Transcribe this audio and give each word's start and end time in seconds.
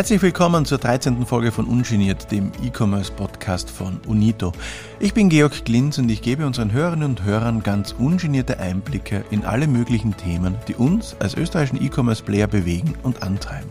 Herzlich 0.00 0.22
willkommen 0.22 0.64
zur 0.64 0.78
13. 0.78 1.26
Folge 1.26 1.52
von 1.52 1.66
Ungeniert, 1.66 2.32
dem 2.32 2.52
E-Commerce-Podcast 2.64 3.68
von 3.68 4.00
Unito. 4.06 4.52
Ich 4.98 5.12
bin 5.12 5.28
Georg 5.28 5.66
Glinz 5.66 5.98
und 5.98 6.10
ich 6.10 6.22
gebe 6.22 6.46
unseren 6.46 6.72
Hörerinnen 6.72 7.10
und 7.10 7.22
Hörern 7.22 7.62
ganz 7.62 7.92
ungenierte 7.92 8.58
Einblicke 8.58 9.26
in 9.30 9.44
alle 9.44 9.66
möglichen 9.66 10.16
Themen, 10.16 10.56
die 10.68 10.74
uns 10.74 11.16
als 11.20 11.34
österreichischen 11.34 11.84
E-Commerce-Player 11.84 12.46
bewegen 12.46 12.94
und 13.02 13.22
antreiben. 13.22 13.68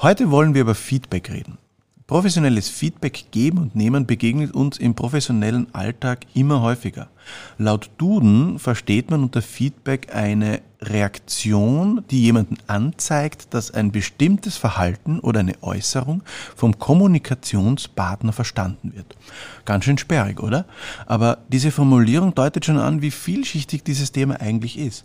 Heute 0.00 0.32
wollen 0.32 0.54
wir 0.54 0.62
über 0.62 0.74
Feedback 0.74 1.30
reden. 1.30 1.56
Professionelles 2.08 2.68
Feedback 2.68 3.26
geben 3.30 3.58
und 3.58 3.76
nehmen 3.76 4.06
begegnet 4.06 4.52
uns 4.52 4.76
im 4.76 4.96
professionellen 4.96 5.72
Alltag 5.72 6.26
immer 6.34 6.62
häufiger. 6.62 7.10
Laut 7.58 7.90
Duden 7.96 8.58
versteht 8.58 9.12
man 9.12 9.22
unter 9.22 9.40
Feedback 9.40 10.12
eine 10.12 10.62
Reaktion, 10.82 12.04
die 12.10 12.22
jemanden 12.22 12.56
anzeigt, 12.66 13.54
dass 13.54 13.70
ein 13.70 13.92
bestimmtes 13.92 14.56
Verhalten 14.56 15.20
oder 15.20 15.40
eine 15.40 15.54
Äußerung 15.62 16.22
vom 16.56 16.78
Kommunikationspartner 16.78 18.32
verstanden 18.32 18.92
wird. 18.94 19.16
Ganz 19.64 19.84
schön 19.84 19.98
sperrig, 19.98 20.40
oder? 20.40 20.66
Aber 21.06 21.38
diese 21.48 21.70
Formulierung 21.70 22.34
deutet 22.34 22.64
schon 22.64 22.78
an, 22.78 23.00
wie 23.00 23.12
vielschichtig 23.12 23.84
dieses 23.84 24.12
Thema 24.12 24.40
eigentlich 24.40 24.78
ist. 24.78 25.04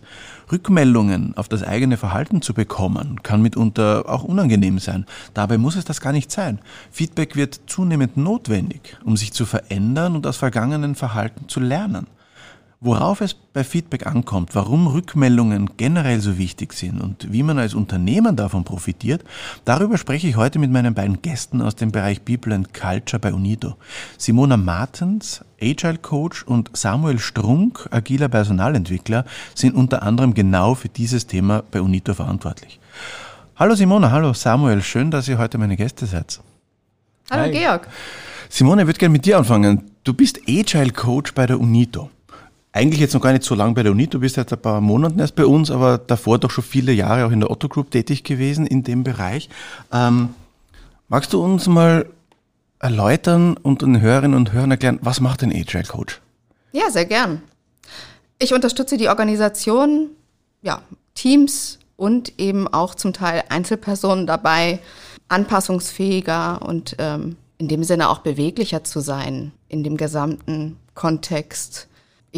Rückmeldungen 0.50 1.36
auf 1.36 1.48
das 1.48 1.62
eigene 1.62 1.96
Verhalten 1.96 2.42
zu 2.42 2.54
bekommen, 2.54 3.22
kann 3.22 3.40
mitunter 3.40 4.04
auch 4.08 4.24
unangenehm 4.24 4.78
sein. 4.78 5.06
Dabei 5.34 5.58
muss 5.58 5.76
es 5.76 5.84
das 5.84 6.00
gar 6.00 6.12
nicht 6.12 6.32
sein. 6.32 6.58
Feedback 6.90 7.36
wird 7.36 7.60
zunehmend 7.66 8.16
notwendig, 8.16 8.96
um 9.04 9.16
sich 9.16 9.32
zu 9.32 9.46
verändern 9.46 10.16
und 10.16 10.26
aus 10.26 10.36
vergangenen 10.36 10.94
Verhalten 10.96 11.48
zu 11.48 11.60
lernen. 11.60 12.06
Worauf 12.80 13.20
es 13.22 13.34
bei 13.34 13.64
Feedback 13.64 14.06
ankommt, 14.06 14.54
warum 14.54 14.86
Rückmeldungen 14.86 15.70
generell 15.76 16.20
so 16.20 16.38
wichtig 16.38 16.72
sind 16.72 17.00
und 17.00 17.32
wie 17.32 17.42
man 17.42 17.58
als 17.58 17.74
Unternehmen 17.74 18.36
davon 18.36 18.62
profitiert, 18.62 19.24
darüber 19.64 19.98
spreche 19.98 20.28
ich 20.28 20.36
heute 20.36 20.60
mit 20.60 20.70
meinen 20.70 20.94
beiden 20.94 21.20
Gästen 21.20 21.60
aus 21.60 21.74
dem 21.74 21.90
Bereich 21.90 22.24
People 22.24 22.54
and 22.54 22.72
Culture 22.72 23.18
bei 23.18 23.34
UNIDO. 23.34 23.74
Simona 24.16 24.56
Martens, 24.56 25.44
Agile 25.60 25.98
Coach 25.98 26.44
und 26.44 26.70
Samuel 26.76 27.18
Strunk, 27.18 27.88
agiler 27.90 28.28
Personalentwickler, 28.28 29.24
sind 29.56 29.74
unter 29.74 30.04
anderem 30.04 30.32
genau 30.32 30.76
für 30.76 30.88
dieses 30.88 31.26
Thema 31.26 31.64
bei 31.72 31.80
UNIDO 31.80 32.14
verantwortlich. 32.14 32.78
Hallo 33.56 33.74
Simona, 33.74 34.12
hallo 34.12 34.34
Samuel, 34.34 34.82
schön, 34.82 35.10
dass 35.10 35.26
ihr 35.26 35.38
heute 35.38 35.58
meine 35.58 35.76
Gäste 35.76 36.06
seid. 36.06 36.40
Hallo 37.28 37.42
Hi. 37.42 37.50
Georg. 37.50 37.88
Simone, 38.48 38.82
ich 38.82 38.86
würde 38.86 39.00
gerne 39.00 39.14
mit 39.14 39.26
dir 39.26 39.36
anfangen. 39.36 39.90
Du 40.04 40.14
bist 40.14 40.38
Agile 40.46 40.92
Coach 40.92 41.34
bei 41.34 41.44
der 41.44 41.58
UNIDO 41.58 42.08
eigentlich 42.78 43.00
jetzt 43.00 43.14
noch 43.14 43.20
gar 43.20 43.32
nicht 43.32 43.42
so 43.42 43.54
lange 43.56 43.74
bei 43.74 43.82
der 43.82 43.92
Uni, 43.92 44.06
du 44.06 44.20
bist 44.20 44.36
jetzt 44.36 44.52
ein 44.52 44.62
paar 44.62 44.80
Monate 44.80 45.18
erst 45.18 45.34
bei 45.34 45.44
uns, 45.44 45.70
aber 45.70 45.98
davor 45.98 46.38
doch 46.38 46.50
schon 46.50 46.62
viele 46.62 46.92
Jahre 46.92 47.26
auch 47.26 47.32
in 47.32 47.40
der 47.40 47.50
Otto 47.50 47.68
Group 47.68 47.90
tätig 47.90 48.22
gewesen 48.22 48.66
in 48.66 48.84
dem 48.84 49.02
Bereich. 49.02 49.48
Ähm, 49.92 50.30
magst 51.08 51.32
du 51.32 51.42
uns 51.42 51.66
mal 51.66 52.06
erläutern 52.78 53.56
und 53.56 53.82
den 53.82 54.00
Hörerinnen 54.00 54.36
und 54.36 54.52
Hörern 54.52 54.70
erklären, 54.70 55.00
was 55.02 55.20
macht 55.20 55.42
ein 55.42 55.50
Agile 55.50 55.84
Coach? 55.84 56.20
Ja, 56.70 56.88
sehr 56.90 57.06
gern. 57.06 57.42
Ich 58.38 58.54
unterstütze 58.54 58.96
die 58.96 59.08
Organisation, 59.08 60.10
ja, 60.62 60.82
Teams 61.14 61.80
und 61.96 62.38
eben 62.38 62.68
auch 62.68 62.94
zum 62.94 63.12
Teil 63.12 63.42
Einzelpersonen 63.48 64.28
dabei, 64.28 64.78
anpassungsfähiger 65.26 66.62
und 66.62 66.94
ähm, 67.00 67.36
in 67.58 67.66
dem 67.66 67.82
Sinne 67.82 68.08
auch 68.08 68.18
beweglicher 68.18 68.84
zu 68.84 69.00
sein 69.00 69.50
in 69.68 69.82
dem 69.82 69.96
gesamten 69.96 70.76
Kontext 70.94 71.87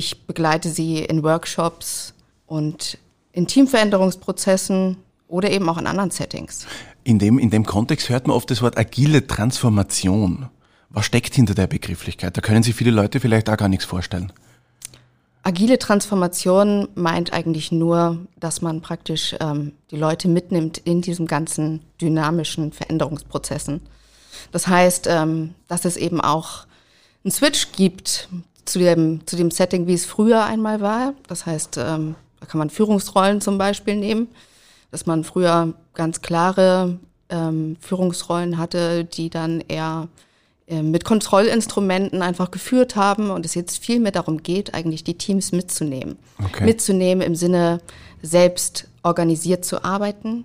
ich 0.00 0.26
begleite 0.26 0.70
sie 0.70 1.00
in 1.00 1.22
Workshops 1.22 2.14
und 2.46 2.96
in 3.32 3.46
Teamveränderungsprozessen 3.46 4.96
oder 5.28 5.50
eben 5.50 5.68
auch 5.68 5.76
in 5.76 5.86
anderen 5.86 6.10
Settings. 6.10 6.66
In 7.04 7.18
dem, 7.18 7.38
in 7.38 7.50
dem 7.50 7.66
Kontext 7.66 8.08
hört 8.08 8.26
man 8.26 8.34
oft 8.34 8.50
das 8.50 8.62
Wort 8.62 8.78
agile 8.78 9.26
Transformation. 9.26 10.48
Was 10.88 11.04
steckt 11.04 11.34
hinter 11.34 11.54
der 11.54 11.66
Begrifflichkeit? 11.66 12.34
Da 12.34 12.40
können 12.40 12.62
sich 12.62 12.74
viele 12.74 12.90
Leute 12.90 13.20
vielleicht 13.20 13.50
auch 13.50 13.58
gar 13.58 13.68
nichts 13.68 13.84
vorstellen. 13.84 14.32
Agile 15.42 15.78
Transformation 15.78 16.88
meint 16.94 17.34
eigentlich 17.34 17.70
nur, 17.70 18.26
dass 18.38 18.62
man 18.62 18.80
praktisch 18.80 19.36
ähm, 19.38 19.72
die 19.90 19.96
Leute 19.96 20.28
mitnimmt 20.28 20.78
in 20.78 21.02
diesen 21.02 21.26
ganzen 21.26 21.82
dynamischen 22.00 22.72
Veränderungsprozessen. 22.72 23.82
Das 24.50 24.66
heißt, 24.66 25.06
ähm, 25.08 25.54
dass 25.68 25.84
es 25.84 25.98
eben 25.98 26.22
auch 26.22 26.66
einen 27.22 27.32
Switch 27.32 27.72
gibt 27.72 28.28
zu 28.70 28.78
dem, 28.78 29.26
zu 29.26 29.36
dem 29.36 29.50
Setting, 29.50 29.86
wie 29.86 29.94
es 29.94 30.06
früher 30.06 30.44
einmal 30.44 30.80
war. 30.80 31.14
Das 31.28 31.46
heißt, 31.46 31.78
ähm, 31.78 32.14
da 32.40 32.46
kann 32.46 32.58
man 32.58 32.70
Führungsrollen 32.70 33.40
zum 33.40 33.58
Beispiel 33.58 33.96
nehmen, 33.96 34.28
dass 34.90 35.06
man 35.06 35.24
früher 35.24 35.74
ganz 35.94 36.22
klare 36.22 36.98
ähm, 37.28 37.76
Führungsrollen 37.80 38.58
hatte, 38.58 39.04
die 39.04 39.30
dann 39.30 39.60
eher 39.68 40.08
äh, 40.66 40.82
mit 40.82 41.04
Kontrollinstrumenten 41.04 42.22
einfach 42.22 42.50
geführt 42.50 42.96
haben 42.96 43.30
und 43.30 43.44
es 43.44 43.54
jetzt 43.54 43.84
viel 43.84 44.00
mehr 44.00 44.12
darum 44.12 44.42
geht, 44.42 44.74
eigentlich 44.74 45.04
die 45.04 45.18
Teams 45.18 45.52
mitzunehmen. 45.52 46.16
Okay. 46.42 46.64
Mitzunehmen 46.64 47.22
im 47.22 47.34
Sinne, 47.34 47.80
selbst 48.22 48.86
organisiert 49.02 49.64
zu 49.64 49.82
arbeiten 49.82 50.44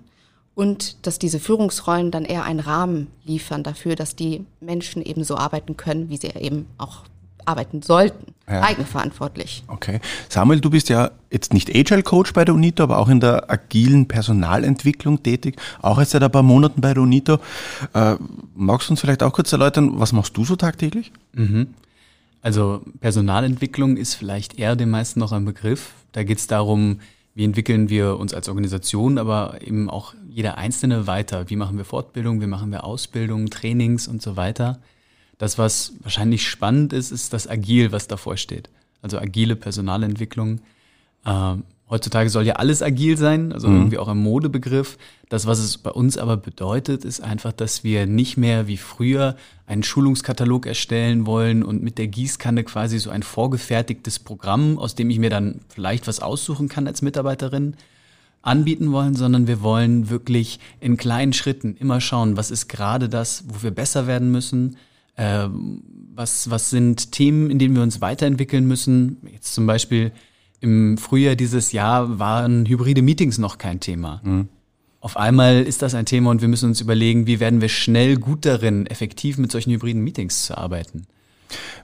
und 0.54 1.06
dass 1.06 1.18
diese 1.18 1.38
Führungsrollen 1.38 2.10
dann 2.10 2.24
eher 2.24 2.44
einen 2.44 2.60
Rahmen 2.60 3.08
liefern 3.24 3.62
dafür, 3.62 3.96
dass 3.96 4.16
die 4.16 4.46
Menschen 4.60 5.02
eben 5.02 5.24
so 5.24 5.36
arbeiten 5.36 5.76
können, 5.76 6.08
wie 6.08 6.16
sie 6.16 6.28
eben 6.28 6.66
auch 6.78 7.04
arbeiten 7.46 7.82
sollten. 7.82 8.34
Ja. 8.48 8.62
Eigenverantwortlich. 8.62 9.64
Okay. 9.66 10.00
Samuel, 10.28 10.60
du 10.60 10.70
bist 10.70 10.88
ja 10.88 11.10
jetzt 11.32 11.52
nicht 11.52 11.74
Agile 11.74 12.04
Coach 12.04 12.32
bei 12.32 12.44
der 12.44 12.54
UNITO, 12.54 12.84
aber 12.84 12.98
auch 12.98 13.08
in 13.08 13.18
der 13.18 13.50
agilen 13.50 14.06
Personalentwicklung 14.06 15.22
tätig, 15.22 15.56
auch 15.82 15.98
jetzt 15.98 16.12
seit 16.12 16.22
ein 16.22 16.30
paar 16.30 16.44
Monaten 16.44 16.80
bei 16.80 16.94
der 16.94 17.02
UNITO. 17.02 17.38
Äh, 17.92 18.16
magst 18.54 18.88
du 18.88 18.92
uns 18.92 19.00
vielleicht 19.00 19.24
auch 19.24 19.32
kurz 19.32 19.50
erläutern, 19.50 19.98
was 19.98 20.12
machst 20.12 20.36
du 20.36 20.44
so 20.44 20.54
tagtäglich? 20.54 21.12
Mhm. 21.32 21.74
Also 22.40 22.82
Personalentwicklung 23.00 23.96
ist 23.96 24.14
vielleicht 24.14 24.58
eher 24.58 24.76
den 24.76 24.90
meisten 24.90 25.18
noch 25.18 25.32
ein 25.32 25.44
Begriff. 25.44 25.90
Da 26.12 26.22
geht 26.22 26.38
es 26.38 26.46
darum, 26.46 27.00
wie 27.34 27.44
entwickeln 27.44 27.88
wir 27.88 28.18
uns 28.18 28.32
als 28.32 28.48
Organisation, 28.48 29.18
aber 29.18 29.58
eben 29.60 29.90
auch 29.90 30.14
jeder 30.30 30.56
Einzelne 30.56 31.08
weiter. 31.08 31.50
Wie 31.50 31.56
machen 31.56 31.76
wir 31.76 31.84
Fortbildung, 31.84 32.40
wie 32.40 32.46
machen 32.46 32.70
wir 32.70 32.84
Ausbildung, 32.84 33.50
Trainings 33.50 34.06
und 34.06 34.22
so 34.22 34.36
weiter. 34.36 34.78
Das, 35.38 35.58
was 35.58 35.92
wahrscheinlich 36.00 36.48
spannend 36.48 36.92
ist, 36.92 37.10
ist 37.10 37.32
das 37.32 37.48
Agil, 37.48 37.92
was 37.92 38.08
davor 38.08 38.36
steht. 38.36 38.70
Also 39.02 39.18
agile 39.18 39.56
Personalentwicklung. 39.56 40.60
Ähm, 41.26 41.64
heutzutage 41.90 42.30
soll 42.30 42.46
ja 42.46 42.54
alles 42.54 42.82
agil 42.82 43.16
sein, 43.16 43.52
also 43.52 43.68
mhm. 43.68 43.76
irgendwie 43.76 43.98
auch 43.98 44.08
ein 44.08 44.18
Modebegriff. 44.18 44.96
Das, 45.28 45.46
was 45.46 45.58
es 45.58 45.78
bei 45.78 45.90
uns 45.90 46.16
aber 46.18 46.36
bedeutet, 46.36 47.04
ist 47.04 47.20
einfach, 47.20 47.52
dass 47.52 47.84
wir 47.84 48.06
nicht 48.06 48.36
mehr 48.36 48.66
wie 48.66 48.76
früher 48.76 49.36
einen 49.66 49.82
Schulungskatalog 49.82 50.66
erstellen 50.66 51.26
wollen 51.26 51.62
und 51.62 51.82
mit 51.82 51.98
der 51.98 52.06
Gießkanne 52.06 52.64
quasi 52.64 52.98
so 52.98 53.10
ein 53.10 53.22
vorgefertigtes 53.22 54.18
Programm, 54.18 54.78
aus 54.78 54.94
dem 54.94 55.10
ich 55.10 55.18
mir 55.18 55.30
dann 55.30 55.60
vielleicht 55.68 56.06
was 56.06 56.20
aussuchen 56.20 56.68
kann 56.68 56.86
als 56.86 57.02
Mitarbeiterin, 57.02 57.74
anbieten 58.42 58.92
wollen, 58.92 59.16
sondern 59.16 59.48
wir 59.48 59.60
wollen 59.60 60.08
wirklich 60.08 60.60
in 60.80 60.96
kleinen 60.96 61.32
Schritten 61.32 61.76
immer 61.76 62.00
schauen, 62.00 62.36
was 62.36 62.52
ist 62.52 62.68
gerade 62.68 63.08
das, 63.08 63.44
wo 63.48 63.62
wir 63.62 63.72
besser 63.72 64.06
werden 64.06 64.30
müssen, 64.30 64.76
was, 65.16 66.50
was 66.50 66.70
sind 66.70 67.12
Themen, 67.12 67.50
in 67.50 67.58
denen 67.58 67.74
wir 67.74 67.82
uns 67.82 68.00
weiterentwickeln 68.00 68.66
müssen? 68.66 69.18
Jetzt 69.32 69.54
zum 69.54 69.66
Beispiel 69.66 70.12
im 70.60 70.98
Frühjahr 70.98 71.36
dieses 71.36 71.72
Jahr 71.72 72.18
waren 72.18 72.66
hybride 72.66 73.02
Meetings 73.02 73.38
noch 73.38 73.58
kein 73.58 73.80
Thema. 73.80 74.20
Mhm. 74.24 74.48
Auf 75.00 75.16
einmal 75.16 75.62
ist 75.62 75.82
das 75.82 75.94
ein 75.94 76.06
Thema 76.06 76.30
und 76.30 76.40
wir 76.40 76.48
müssen 76.48 76.70
uns 76.70 76.80
überlegen, 76.80 77.26
wie 77.26 77.38
werden 77.38 77.60
wir 77.60 77.68
schnell 77.68 78.16
gut 78.16 78.44
darin, 78.44 78.86
effektiv 78.86 79.38
mit 79.38 79.52
solchen 79.52 79.70
hybriden 79.70 80.02
Meetings 80.02 80.46
zu 80.46 80.58
arbeiten. 80.58 81.06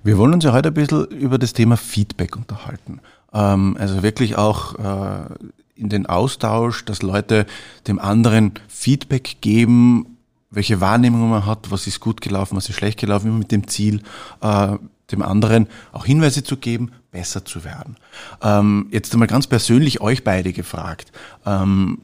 Wir 0.03 0.19
wollen 0.19 0.35
uns 0.35 0.45
ja 0.45 0.53
heute 0.53 0.69
ein 0.69 0.75
bisschen 0.75 1.05
über 1.07 1.39
das 1.39 1.53
Thema 1.53 1.77
Feedback 1.77 2.37
unterhalten. 2.37 3.01
Ähm, 3.33 3.77
also 3.79 4.03
wirklich 4.03 4.37
auch 4.37 4.75
äh, 4.75 5.35
in 5.77 5.89
den 5.89 6.07
Austausch, 6.07 6.85
dass 6.85 7.03
Leute 7.03 7.47
dem 7.87 7.99
anderen 7.99 8.55
Feedback 8.67 9.37
geben, 9.41 10.12
welche 10.53 10.81
Wahrnehmung 10.81 11.31
man 11.31 11.47
hat, 11.47 11.71
was 11.71 11.87
ist 11.87 11.99
gut 11.99 12.21
gelaufen, 12.21 12.57
was 12.57 12.69
ist 12.69 12.77
schlecht 12.77 13.01
gelaufen, 13.01 13.29
immer 13.29 13.39
mit 13.39 13.51
dem 13.51 13.67
Ziel, 13.67 14.03
äh, 14.43 14.77
dem 15.11 15.23
anderen 15.23 15.67
auch 15.93 16.05
Hinweise 16.05 16.45
zu 16.45 16.57
geben, 16.57 16.93
besser 17.11 17.45
zu 17.45 17.65
werden. 17.65 17.97
Ähm, 18.43 18.89
jetzt 18.91 19.13
einmal 19.13 19.29
ganz 19.29 19.47
persönlich 19.47 20.01
euch 20.01 20.25
beide 20.25 20.53
gefragt. 20.53 21.11
Ähm, 21.45 22.03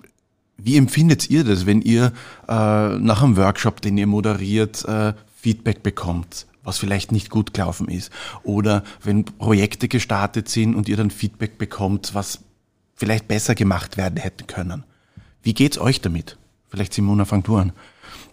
wie 0.57 0.77
empfindet 0.77 1.31
ihr 1.31 1.45
das, 1.45 1.67
wenn 1.67 1.83
ihr 1.83 2.13
äh, 2.49 2.99
nach 2.99 3.23
einem 3.23 3.37
Workshop, 3.37 3.81
den 3.81 3.97
ihr 3.97 4.07
moderiert, 4.07 4.85
äh, 4.87 5.15
Feedback 5.41 5.83
bekommt, 5.83 6.47
was 6.65 6.79
vielleicht 6.79 7.13
nicht 7.13 7.31
gut 7.31 7.55
gelaufen 7.55 7.89
ist? 7.89 8.11
Oder 8.43 8.83
wenn 9.03 9.25
Projekte 9.25 9.89
gestartet 9.89 10.49
sind 10.49 10.75
und 10.75 10.89
ihr 10.89 10.97
dann 10.97 11.11
Feedback 11.11 11.59
bekommt, 11.59 12.15
was 12.15 12.41
vielleicht 12.95 13.29
besser 13.29 13.55
gemacht 13.55 13.97
werden 13.97 14.17
hätte 14.17 14.45
können? 14.45 14.85
Wie 15.43 15.55
geht's 15.55 15.79
euch 15.79 16.01
damit? 16.01 16.37
Vielleicht 16.69 16.93
Simona, 16.93 17.25
fang 17.25 17.43
du 17.43 17.57
an. 17.57 17.73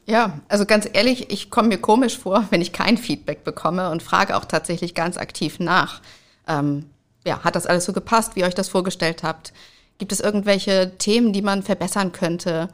Ja, 0.05 0.39
also 0.47 0.65
ganz 0.65 0.87
ehrlich, 0.91 1.31
ich 1.31 1.49
komme 1.49 1.69
mir 1.69 1.77
komisch 1.79 2.17
vor, 2.17 2.45
wenn 2.49 2.61
ich 2.61 2.71
kein 2.71 2.97
Feedback 2.97 3.43
bekomme 3.43 3.89
und 3.89 4.03
frage 4.03 4.37
auch 4.37 4.45
tatsächlich 4.45 4.93
ganz 4.93 5.17
aktiv 5.17 5.59
nach. 5.59 6.01
Ähm, 6.47 6.85
ja, 7.25 7.43
hat 7.43 7.55
das 7.55 7.65
alles 7.65 7.85
so 7.85 7.93
gepasst, 7.93 8.35
wie 8.35 8.41
ihr 8.41 8.45
euch 8.45 8.53
das 8.53 8.69
vorgestellt 8.69 9.23
habt? 9.23 9.51
Gibt 9.97 10.11
es 10.11 10.19
irgendwelche 10.19 10.97
Themen, 10.97 11.33
die 11.33 11.41
man 11.41 11.63
verbessern 11.63 12.11
könnte? 12.11 12.69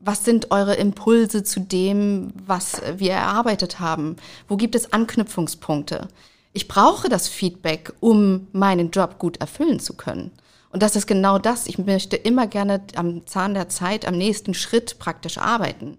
was 0.00 0.24
sind 0.24 0.50
eure 0.50 0.74
Impulse 0.74 1.44
zu 1.44 1.60
dem, 1.60 2.32
was 2.46 2.80
wir 2.96 3.12
erarbeitet 3.12 3.80
haben? 3.80 4.16
Wo 4.48 4.56
gibt 4.56 4.74
es 4.74 4.92
Anknüpfungspunkte? 4.92 6.08
Ich 6.52 6.66
brauche 6.66 7.08
das 7.08 7.28
Feedback, 7.28 7.92
um 8.00 8.48
meinen 8.52 8.90
Job 8.90 9.18
gut 9.18 9.36
erfüllen 9.36 9.78
zu 9.78 9.94
können. 9.94 10.32
Und 10.72 10.82
das 10.82 10.96
ist 10.96 11.06
genau 11.06 11.38
das. 11.38 11.66
Ich 11.66 11.78
möchte 11.78 12.16
immer 12.16 12.46
gerne 12.46 12.80
am 12.96 13.26
Zahn 13.26 13.54
der 13.54 13.68
Zeit, 13.68 14.06
am 14.06 14.16
nächsten 14.16 14.54
Schritt 14.54 14.98
praktisch 14.98 15.38
arbeiten. 15.38 15.98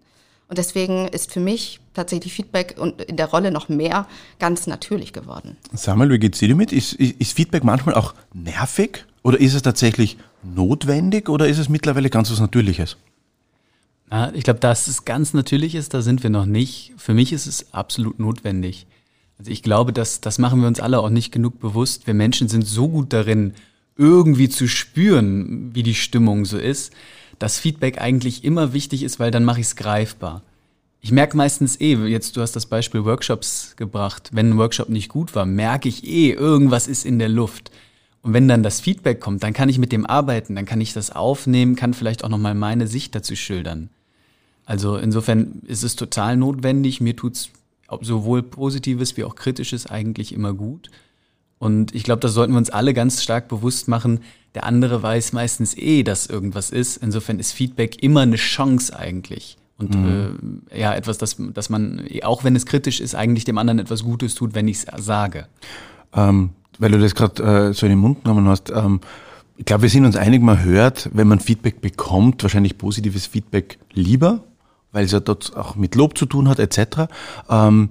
Und 0.52 0.58
deswegen 0.58 1.08
ist 1.08 1.32
für 1.32 1.40
mich 1.40 1.80
tatsächlich 1.94 2.34
Feedback 2.34 2.76
und 2.78 3.02
in 3.04 3.16
der 3.16 3.28
Rolle 3.28 3.52
noch 3.52 3.70
mehr 3.70 4.06
ganz 4.38 4.68
natürlich 4.68 5.14
geworden. 5.14 5.56
Samuel, 5.72 6.10
wie 6.10 6.20
geht's 6.20 6.40
dir 6.40 6.50
damit? 6.50 6.74
Ist, 6.74 6.92
ist 6.92 7.32
Feedback 7.38 7.64
manchmal 7.64 7.96
auch 7.96 8.14
nervig 8.34 9.06
oder 9.24 9.40
ist 9.40 9.54
es 9.54 9.62
tatsächlich 9.62 10.18
notwendig 10.44 11.30
oder 11.30 11.48
ist 11.48 11.58
es 11.58 11.70
mittlerweile 11.70 12.10
ganz 12.10 12.30
was 12.30 12.42
Natürliches? 12.42 12.98
Ich 14.34 14.44
glaube, 14.44 14.60
dass 14.60 14.90
es 14.90 15.06
ganz 15.06 15.34
natürlich 15.34 15.74
ist, 15.74 15.94
da 15.94 16.02
sind 16.02 16.22
wir 16.22 16.30
noch 16.30 16.46
nicht. 16.46 16.96
Für 16.98 17.14
mich 17.14 17.32
ist 17.32 17.48
es 17.48 17.74
absolut 17.74 18.20
notwendig. 18.20 18.88
Also 19.40 19.52
ich 19.52 19.64
glaube, 19.64 19.94
dass, 19.94 20.20
das 20.20 20.38
machen 20.38 20.60
wir 20.60 20.68
uns 20.68 20.82
alle 20.82 21.00
auch 21.00 21.10
nicht 21.10 21.32
genug 21.32 21.62
bewusst. 21.62 22.08
Wir 22.08 22.14
Menschen 22.14 22.50
sind 22.50 22.68
so 22.68 22.90
gut 22.90 23.14
darin, 23.14 23.54
irgendwie 23.96 24.50
zu 24.50 24.68
spüren, 24.68 25.74
wie 25.74 25.84
die 25.84 25.96
Stimmung 25.96 26.44
so 26.44 26.58
ist, 26.58 26.92
dass 27.42 27.60
Feedback 27.60 28.00
eigentlich 28.00 28.44
immer 28.44 28.74
wichtig 28.74 29.04
ist, 29.04 29.20
weil 29.20 29.32
dann 29.32 29.44
mache 29.44 29.60
ich 29.60 29.68
es 29.68 29.76
greifbar. 29.76 30.44
Ich 31.00 31.12
merke 31.12 31.36
meistens 31.36 31.80
eh, 31.82 31.96
jetzt 31.96 32.38
du 32.38 32.42
hast 32.42 32.56
das 32.56 32.68
Beispiel 32.68 33.06
Workshops 33.06 33.74
gebracht, 33.76 34.30
wenn 34.34 34.52
ein 34.52 34.58
Workshop 34.58 34.90
nicht 34.90 35.10
gut 35.10 35.34
war, 35.34 35.46
merke 35.48 35.90
ich 35.90 36.06
eh, 36.06 36.32
irgendwas 36.32 36.88
ist 36.88 37.06
in 37.06 37.18
der 37.18 37.30
Luft. 37.30 37.72
Und 38.22 38.34
wenn 38.34 38.48
dann 38.48 38.62
das 38.62 38.80
Feedback 38.80 39.20
kommt, 39.20 39.42
dann 39.42 39.54
kann 39.54 39.70
ich 39.70 39.80
mit 39.80 39.92
dem 39.92 40.06
arbeiten, 40.06 40.56
dann 40.56 40.66
kann 40.66 40.80
ich 40.80 40.94
das 40.94 41.10
aufnehmen, 41.10 41.76
kann 41.76 41.96
vielleicht 41.96 42.24
auch 42.24 42.30
nochmal 42.30 42.54
meine 42.54 42.86
Sicht 42.86 43.16
dazu 43.16 43.36
schildern. 43.36 43.90
Also 44.66 44.98
insofern 44.98 45.64
ist 45.66 45.84
es 45.84 45.96
total 45.96 46.38
notwendig. 46.38 47.02
Mir 47.02 47.16
tut's 47.16 47.50
sowohl 48.02 48.44
Positives 48.44 49.18
wie 49.18 49.24
auch 49.24 49.36
Kritisches 49.36 49.88
eigentlich 49.88 50.34
immer 50.34 50.54
gut. 50.54 50.92
Und 51.62 51.94
ich 51.94 52.02
glaube, 52.02 52.22
das 52.22 52.34
sollten 52.34 52.54
wir 52.54 52.58
uns 52.58 52.72
alle 52.72 52.92
ganz 52.96 53.22
stark 53.22 53.48
bewusst 53.48 53.88
machen, 53.88 54.22
der 54.56 54.64
andere 54.64 55.04
weiß 55.04 55.32
meistens 55.32 55.78
eh, 55.78 56.02
dass 56.02 56.26
irgendwas 56.26 56.72
ist. 56.72 56.98
Insofern 56.98 57.38
ist 57.38 57.52
Feedback 57.52 58.02
immer 58.02 58.22
eine 58.22 58.38
Chance 58.38 58.98
eigentlich. 58.98 59.58
Und 59.78 59.94
mhm. 59.94 60.64
äh, 60.72 60.82
ja, 60.82 60.96
etwas, 60.96 61.20
dass, 61.20 61.36
dass 61.38 61.70
man, 61.70 62.02
auch 62.24 62.44
wenn 62.44 62.56
es 62.56 62.66
kritisch 62.66 63.00
ist, 63.00 63.14
eigentlich 63.14 63.44
dem 63.44 63.60
anderen 63.60 63.78
etwas 63.78 64.04
Gutes 64.04 64.34
tut, 64.34 64.56
wenn 64.56 64.68
ich 64.68 64.78
es 64.78 65.06
sage. 65.06 65.46
Ähm, 66.16 66.50
weil 66.80 66.90
du 66.90 67.00
das 67.00 67.14
gerade 67.14 67.44
äh, 67.44 67.74
so 67.76 67.86
in 67.86 67.92
den 67.92 68.00
Mund 68.00 68.24
genommen 68.24 68.48
hast, 68.48 68.72
ähm, 68.72 69.00
ich 69.56 69.66
glaube, 69.66 69.84
wir 69.84 69.90
sind 69.90 70.06
uns 70.06 70.16
einig, 70.16 70.42
man 70.42 70.64
hört, 70.64 71.12
wenn 71.14 71.28
man 71.28 71.40
Feedback 71.40 71.80
bekommt, 71.80 72.42
wahrscheinlich 72.42 72.80
positives 72.80 73.28
Feedback 73.28 73.78
lieber, 73.94 74.46
weil 74.92 75.06
es 75.06 75.12
ja 75.12 75.20
dort 75.20 75.56
auch 75.56 75.76
mit 75.76 75.94
Lob 75.94 76.18
zu 76.18 76.26
tun 76.26 76.50
hat, 76.50 76.58
etc. 76.58 77.06
Ähm, 77.48 77.90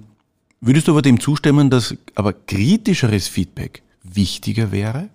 würdest 0.61 0.87
du 0.87 0.91
aber 0.91 1.01
dem 1.01 1.19
zustimmen, 1.19 1.69
dass 1.69 1.95
aber 2.15 2.33
kritischeres 2.33 3.27
Feedback 3.27 3.81
wichtiger 4.03 4.71
wäre? 4.71 5.09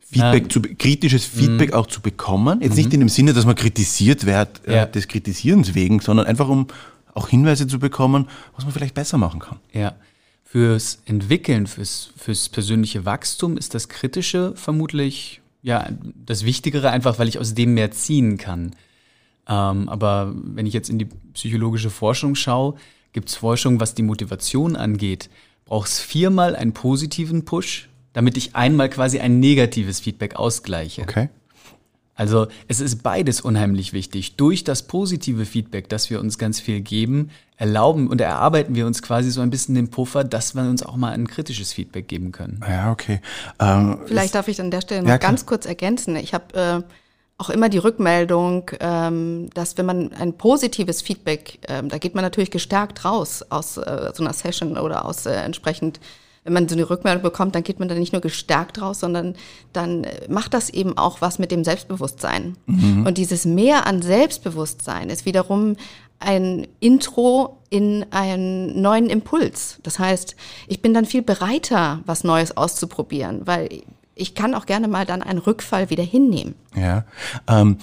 Feedback 0.00 0.44
ähm, 0.44 0.50
zu, 0.50 0.60
kritisches 0.62 1.24
Feedback 1.24 1.70
mh. 1.70 1.76
auch 1.76 1.86
zu 1.86 2.00
bekommen. 2.00 2.60
Jetzt 2.60 2.72
mhm. 2.72 2.76
nicht 2.76 2.94
in 2.94 3.00
dem 3.00 3.08
Sinne, 3.08 3.32
dass 3.32 3.46
man 3.46 3.54
kritisiert 3.54 4.26
wird, 4.26 4.66
äh, 4.66 4.76
ja. 4.76 4.86
des 4.86 5.08
Kritisierens 5.08 5.74
wegen, 5.74 6.00
sondern 6.00 6.26
einfach 6.26 6.48
um 6.48 6.66
auch 7.14 7.28
Hinweise 7.28 7.66
zu 7.66 7.78
bekommen, 7.78 8.28
was 8.54 8.64
man 8.64 8.72
vielleicht 8.72 8.94
besser 8.94 9.18
machen 9.18 9.40
kann. 9.40 9.58
Ja. 9.72 9.94
Fürs 10.44 11.00
Entwickeln, 11.04 11.66
fürs, 11.66 12.12
fürs 12.16 12.48
persönliche 12.48 13.04
Wachstum 13.04 13.56
ist 13.56 13.74
das 13.74 13.88
Kritische 13.88 14.52
vermutlich 14.56 15.40
ja 15.62 15.88
das 16.26 16.44
Wichtigere, 16.44 16.90
einfach 16.90 17.18
weil 17.18 17.28
ich 17.28 17.38
aus 17.38 17.54
dem 17.54 17.74
mehr 17.74 17.92
ziehen 17.92 18.36
kann. 18.36 18.74
Ähm, 19.46 19.88
aber 19.88 20.34
wenn 20.34 20.66
ich 20.66 20.74
jetzt 20.74 20.90
in 20.90 20.98
die 20.98 21.08
psychologische 21.34 21.90
Forschung 21.90 22.34
schaue, 22.34 22.74
gibt 23.12 23.28
es 23.28 23.36
Forschung, 23.36 23.80
was 23.80 23.94
die 23.94 24.02
Motivation 24.02 24.76
angeht. 24.76 25.30
Braucht 25.64 25.88
es 25.88 26.00
viermal 26.00 26.56
einen 26.56 26.72
positiven 26.72 27.44
Push, 27.44 27.88
damit 28.12 28.36
ich 28.36 28.56
einmal 28.56 28.90
quasi 28.90 29.20
ein 29.20 29.40
negatives 29.40 30.00
Feedback 30.00 30.36
ausgleiche. 30.36 31.02
Okay. 31.02 31.28
Also 32.20 32.48
es 32.68 32.80
ist 32.80 33.02
beides 33.02 33.40
unheimlich 33.40 33.94
wichtig. 33.94 34.36
Durch 34.36 34.62
das 34.62 34.82
positive 34.82 35.46
Feedback, 35.46 35.88
das 35.88 36.10
wir 36.10 36.20
uns 36.20 36.36
ganz 36.36 36.60
viel 36.60 36.82
geben, 36.82 37.30
erlauben 37.56 38.08
und 38.08 38.20
erarbeiten 38.20 38.74
wir 38.74 38.86
uns 38.86 39.00
quasi 39.00 39.30
so 39.30 39.40
ein 39.40 39.48
bisschen 39.48 39.74
den 39.74 39.88
Puffer, 39.88 40.22
dass 40.22 40.54
wir 40.54 40.62
uns 40.62 40.82
auch 40.82 40.96
mal 40.96 41.12
ein 41.12 41.28
kritisches 41.28 41.72
Feedback 41.72 42.08
geben 42.08 42.30
können. 42.30 42.60
Ja, 42.68 42.92
okay. 42.92 43.22
Ähm, 43.58 44.00
Vielleicht 44.04 44.34
darf 44.34 44.48
ich 44.48 44.60
an 44.60 44.70
der 44.70 44.82
Stelle 44.82 45.02
noch 45.02 45.08
ja, 45.08 45.16
ganz 45.16 45.46
kurz 45.46 45.64
ergänzen. 45.64 46.14
Ich 46.16 46.34
habe 46.34 46.84
äh, 46.86 46.92
auch 47.40 47.50
immer 47.50 47.68
die 47.68 47.78
Rückmeldung, 47.78 48.70
ähm, 48.80 49.48
dass 49.54 49.78
wenn 49.78 49.86
man 49.86 50.12
ein 50.12 50.34
positives 50.34 51.00
Feedback, 51.00 51.58
ähm, 51.68 51.88
da 51.88 51.98
geht 51.98 52.14
man 52.14 52.22
natürlich 52.22 52.50
gestärkt 52.50 53.04
raus 53.04 53.44
aus 53.48 53.78
äh, 53.78 54.12
so 54.14 54.22
einer 54.22 54.34
Session 54.34 54.76
oder 54.76 55.04
aus 55.06 55.26
äh, 55.26 55.32
entsprechend 55.32 56.00
wenn 56.42 56.54
man 56.54 56.68
so 56.68 56.74
eine 56.74 56.88
Rückmeldung 56.88 57.22
bekommt, 57.22 57.54
dann 57.54 57.62
geht 57.64 57.80
man 57.80 57.88
da 57.88 57.94
nicht 57.94 58.14
nur 58.14 58.22
gestärkt 58.22 58.80
raus, 58.80 59.00
sondern 59.00 59.34
dann 59.74 60.06
macht 60.26 60.54
das 60.54 60.70
eben 60.70 60.96
auch 60.96 61.20
was 61.20 61.38
mit 61.38 61.50
dem 61.50 61.64
Selbstbewusstsein. 61.64 62.56
Mhm. 62.64 63.04
Und 63.06 63.18
dieses 63.18 63.44
Mehr 63.44 63.86
an 63.86 64.00
Selbstbewusstsein 64.00 65.10
ist 65.10 65.26
wiederum 65.26 65.76
ein 66.18 66.66
Intro 66.80 67.58
in 67.68 68.06
einen 68.10 68.80
neuen 68.80 69.10
Impuls. 69.10 69.80
Das 69.82 69.98
heißt, 69.98 70.34
ich 70.66 70.80
bin 70.80 70.94
dann 70.94 71.04
viel 71.04 71.22
bereiter, 71.22 72.00
was 72.06 72.24
Neues 72.24 72.56
auszuprobieren, 72.56 73.46
weil 73.46 73.82
ich 74.20 74.34
kann 74.34 74.54
auch 74.54 74.66
gerne 74.66 74.88
mal 74.88 75.06
dann 75.06 75.22
einen 75.22 75.38
Rückfall 75.38 75.90
wieder 75.90 76.04
hinnehmen. 76.04 76.54
Ja. 76.76 77.04
Ähm, 77.48 77.78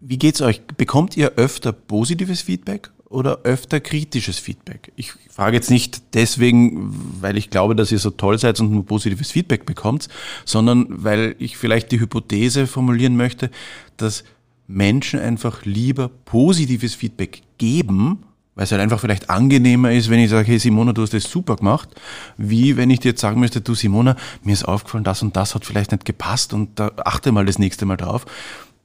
wie 0.00 0.18
geht's 0.18 0.42
euch? 0.42 0.62
Bekommt 0.76 1.16
ihr 1.16 1.32
öfter 1.36 1.72
positives 1.72 2.42
Feedback 2.42 2.90
oder 3.08 3.40
öfter 3.44 3.80
kritisches 3.80 4.38
Feedback? 4.38 4.92
Ich 4.96 5.12
frage 5.30 5.56
jetzt 5.56 5.70
nicht 5.70 6.14
deswegen, 6.14 6.94
weil 7.20 7.38
ich 7.38 7.48
glaube, 7.50 7.74
dass 7.74 7.90
ihr 7.90 7.98
so 7.98 8.10
toll 8.10 8.38
seid 8.38 8.60
und 8.60 8.70
nur 8.70 8.84
positives 8.84 9.30
Feedback 9.30 9.64
bekommt, 9.64 10.08
sondern 10.44 10.86
weil 10.88 11.36
ich 11.38 11.56
vielleicht 11.56 11.90
die 11.92 12.00
Hypothese 12.00 12.66
formulieren 12.66 13.16
möchte, 13.16 13.50
dass 13.96 14.24
Menschen 14.66 15.20
einfach 15.20 15.64
lieber 15.64 16.08
positives 16.24 16.94
Feedback 16.94 17.42
geben, 17.58 18.24
weil 18.54 18.64
es 18.64 18.72
halt 18.72 18.80
einfach 18.80 19.00
vielleicht 19.00 19.30
angenehmer 19.30 19.92
ist, 19.92 20.10
wenn 20.10 20.20
ich 20.20 20.30
sage, 20.30 20.46
hey 20.46 20.58
Simona, 20.58 20.92
du 20.92 21.02
hast 21.02 21.12
das 21.12 21.24
super 21.24 21.56
gemacht, 21.56 21.88
wie 22.36 22.76
wenn 22.76 22.90
ich 22.90 23.00
dir 23.00 23.10
jetzt 23.10 23.20
sagen 23.20 23.40
müsste, 23.40 23.60
du 23.60 23.74
Simona, 23.74 24.16
mir 24.42 24.52
ist 24.52 24.64
aufgefallen, 24.64 25.04
das 25.04 25.22
und 25.22 25.36
das 25.36 25.54
hat 25.54 25.64
vielleicht 25.64 25.92
nicht 25.92 26.04
gepasst 26.04 26.52
und 26.52 26.78
da 26.78 26.92
achte 27.04 27.32
mal 27.32 27.46
das 27.46 27.58
nächste 27.58 27.86
Mal 27.86 27.96
drauf. 27.96 28.26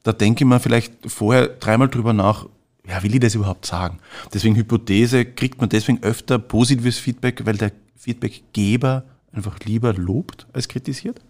Da 0.02 0.12
denke 0.12 0.44
ich 0.44 0.48
mir 0.48 0.60
vielleicht 0.60 0.92
vorher 1.06 1.46
dreimal 1.46 1.88
drüber 1.88 2.12
nach, 2.12 2.46
ja, 2.88 3.02
will 3.02 3.14
ich 3.14 3.20
das 3.20 3.34
überhaupt 3.34 3.66
sagen? 3.66 3.98
Deswegen 4.32 4.56
Hypothese, 4.56 5.24
kriegt 5.24 5.60
man 5.60 5.68
deswegen 5.68 6.02
öfter 6.02 6.38
positives 6.38 6.98
Feedback, 6.98 7.46
weil 7.46 7.56
der 7.56 7.72
Feedbackgeber 7.96 9.04
einfach 9.32 9.58
lieber 9.64 9.92
lobt 9.92 10.46
als 10.52 10.68
kritisiert? 10.68 11.20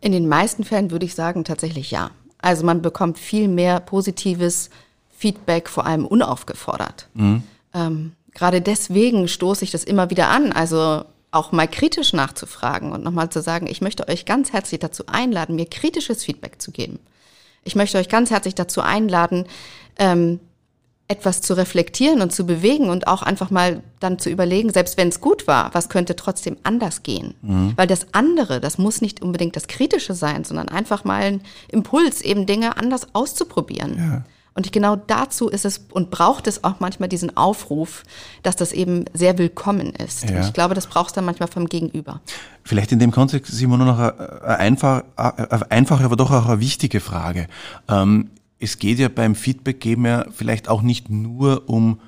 In 0.00 0.12
den 0.12 0.28
meisten 0.28 0.64
Fällen 0.64 0.90
würde 0.90 1.06
ich 1.06 1.14
sagen, 1.14 1.44
tatsächlich 1.44 1.90
ja. 1.90 2.10
Also 2.38 2.66
man 2.66 2.82
bekommt 2.82 3.18
viel 3.18 3.48
mehr 3.48 3.80
positives 3.80 4.68
Feedback, 5.16 5.70
vor 5.70 5.86
allem 5.86 6.04
unaufgefordert. 6.04 7.08
Mhm. 7.14 7.42
Ähm, 7.74 8.12
gerade 8.32 8.60
deswegen 8.60 9.28
stoße 9.28 9.64
ich 9.64 9.70
das 9.70 9.84
immer 9.84 10.10
wieder 10.10 10.28
an. 10.28 10.52
Also 10.52 11.04
auch 11.30 11.52
mal 11.52 11.66
kritisch 11.66 12.12
nachzufragen 12.12 12.92
und 12.92 13.02
nochmal 13.02 13.28
zu 13.28 13.42
sagen, 13.42 13.66
ich 13.66 13.80
möchte 13.80 14.08
euch 14.08 14.24
ganz 14.24 14.52
herzlich 14.52 14.80
dazu 14.80 15.04
einladen, 15.08 15.56
mir 15.56 15.66
kritisches 15.66 16.24
Feedback 16.24 16.62
zu 16.62 16.70
geben. 16.70 17.00
Ich 17.64 17.74
möchte 17.74 17.98
euch 17.98 18.08
ganz 18.08 18.30
herzlich 18.30 18.54
dazu 18.54 18.80
einladen, 18.82 19.46
ähm, 19.98 20.38
etwas 21.06 21.42
zu 21.42 21.54
reflektieren 21.54 22.22
und 22.22 22.32
zu 22.32 22.46
bewegen 22.46 22.88
und 22.88 23.08
auch 23.08 23.22
einfach 23.22 23.50
mal 23.50 23.82
dann 24.00 24.18
zu 24.18 24.30
überlegen, 24.30 24.72
selbst 24.72 24.96
wenn 24.96 25.08
es 25.08 25.20
gut 25.20 25.46
war, 25.46 25.74
was 25.74 25.90
könnte 25.90 26.16
trotzdem 26.16 26.56
anders 26.62 27.02
gehen? 27.02 27.34
Mhm. 27.42 27.74
Weil 27.76 27.86
das 27.86 28.06
andere, 28.12 28.60
das 28.60 28.78
muss 28.78 29.02
nicht 29.02 29.20
unbedingt 29.20 29.54
das 29.54 29.66
Kritische 29.66 30.14
sein, 30.14 30.44
sondern 30.44 30.70
einfach 30.70 31.04
mal 31.04 31.22
ein 31.22 31.42
Impuls, 31.68 32.22
eben 32.22 32.46
Dinge 32.46 32.78
anders 32.78 33.08
auszuprobieren. 33.12 33.96
Ja. 33.98 34.24
Und 34.54 34.70
genau 34.70 34.94
dazu 34.94 35.48
ist 35.48 35.64
es 35.64 35.86
und 35.90 36.10
braucht 36.10 36.46
es 36.46 36.62
auch 36.62 36.78
manchmal 36.78 37.08
diesen 37.08 37.36
Aufruf, 37.36 38.04
dass 38.44 38.54
das 38.54 38.72
eben 38.72 39.04
sehr 39.12 39.36
willkommen 39.36 39.92
ist. 39.94 40.30
Ja. 40.30 40.40
Ich 40.40 40.52
glaube, 40.52 40.74
das 40.74 40.86
brauchst 40.86 41.16
du 41.16 41.18
dann 41.18 41.24
manchmal 41.24 41.48
vom 41.48 41.68
Gegenüber. 41.68 42.20
Vielleicht 42.62 42.92
in 42.92 43.00
dem 43.00 43.10
Kontext, 43.10 43.52
Simon, 43.52 43.80
noch 43.80 43.98
eine, 43.98 44.42
einfach, 44.58 45.02
eine 45.16 45.70
einfache, 45.70 46.04
aber 46.04 46.16
doch 46.16 46.30
auch 46.30 46.46
eine 46.46 46.60
wichtige 46.60 47.00
Frage. 47.00 47.48
Ähm, 47.88 48.30
es 48.60 48.78
geht 48.78 49.00
ja 49.00 49.08
beim 49.08 49.34
Feedback 49.34 49.80
geben 49.80 50.06
ja 50.06 50.24
vielleicht 50.30 50.68
auch 50.68 50.82
nicht 50.82 51.10
nur 51.10 51.68
um 51.68 51.98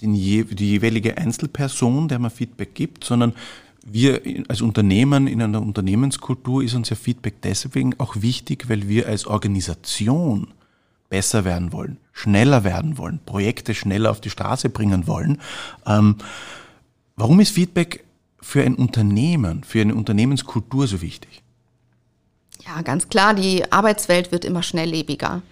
den, 0.00 0.14
die 0.14 0.70
jeweilige 0.70 1.18
Einzelperson, 1.18 2.06
der 2.06 2.20
man 2.20 2.30
Feedback 2.30 2.74
gibt, 2.74 3.04
sondern 3.04 3.32
wir 3.84 4.20
als 4.48 4.62
Unternehmen 4.62 5.26
in 5.26 5.42
einer 5.42 5.62
Unternehmenskultur 5.62 6.62
ist 6.62 6.74
uns 6.74 6.90
ja 6.90 6.96
Feedback 6.96 7.40
deswegen 7.42 7.98
auch 7.98 8.16
wichtig, 8.20 8.68
weil 8.68 8.88
wir 8.88 9.06
als 9.06 9.26
Organisation 9.26 10.48
besser 11.08 11.44
werden 11.44 11.72
wollen, 11.72 11.98
schneller 12.12 12.64
werden 12.64 12.98
wollen, 12.98 13.20
Projekte 13.24 13.74
schneller 13.74 14.10
auf 14.10 14.20
die 14.20 14.30
Straße 14.30 14.70
bringen 14.70 15.06
wollen. 15.06 15.40
Ähm, 15.86 16.16
warum 17.16 17.40
ist 17.40 17.50
Feedback 17.50 18.04
für 18.40 18.62
ein 18.62 18.74
Unternehmen, 18.74 19.64
für 19.64 19.80
eine 19.80 19.94
Unternehmenskultur 19.94 20.86
so 20.86 21.00
wichtig? 21.00 21.42
Ja, 22.66 22.82
ganz 22.82 23.08
klar, 23.08 23.34
die 23.34 23.70
Arbeitswelt 23.70 24.32
wird 24.32 24.44
immer 24.44 24.62
schnelllebiger. 24.62 25.42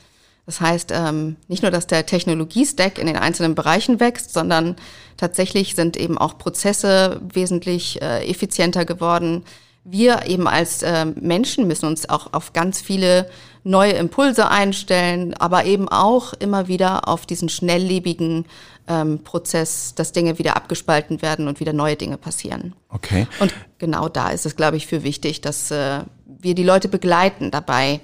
Das 0.46 0.60
heißt, 0.60 0.90
ähm, 0.92 1.36
nicht 1.48 1.62
nur, 1.62 1.70
dass 1.70 1.86
der 1.86 2.06
Technologiestack 2.06 2.98
in 2.98 3.06
den 3.06 3.16
einzelnen 3.16 3.54
Bereichen 3.54 3.98
wächst, 3.98 4.32
sondern 4.32 4.76
tatsächlich 5.16 5.74
sind 5.74 5.96
eben 5.96 6.18
auch 6.18 6.36
Prozesse 6.36 7.20
wesentlich 7.32 8.02
äh, 8.02 8.28
effizienter 8.28 8.84
geworden. 8.84 9.44
Wir 9.84 10.26
eben 10.26 10.46
als 10.46 10.82
äh, 10.82 11.06
Menschen 11.06 11.66
müssen 11.66 11.86
uns 11.86 12.08
auch 12.08 12.32
auf 12.32 12.52
ganz 12.52 12.80
viele 12.80 13.30
neue 13.64 13.92
Impulse 13.92 14.48
einstellen, 14.48 15.34
aber 15.34 15.64
eben 15.64 15.88
auch 15.88 16.34
immer 16.34 16.68
wieder 16.68 17.08
auf 17.08 17.26
diesen 17.26 17.48
schnelllebigen 17.48 18.44
ähm, 18.86 19.20
Prozess, 19.24 19.94
dass 19.94 20.12
Dinge 20.12 20.38
wieder 20.38 20.56
abgespalten 20.56 21.22
werden 21.22 21.48
und 21.48 21.60
wieder 21.60 21.72
neue 21.72 21.96
Dinge 21.96 22.18
passieren. 22.18 22.74
Okay. 22.90 23.26
Und 23.40 23.54
genau 23.78 24.08
da 24.08 24.28
ist 24.28 24.46
es, 24.46 24.56
glaube 24.56 24.76
ich, 24.76 24.86
für 24.86 25.02
wichtig, 25.02 25.40
dass 25.40 25.70
äh, 25.70 26.00
wir 26.26 26.54
die 26.54 26.62
Leute 26.62 26.88
begleiten 26.88 27.50
dabei, 27.50 28.00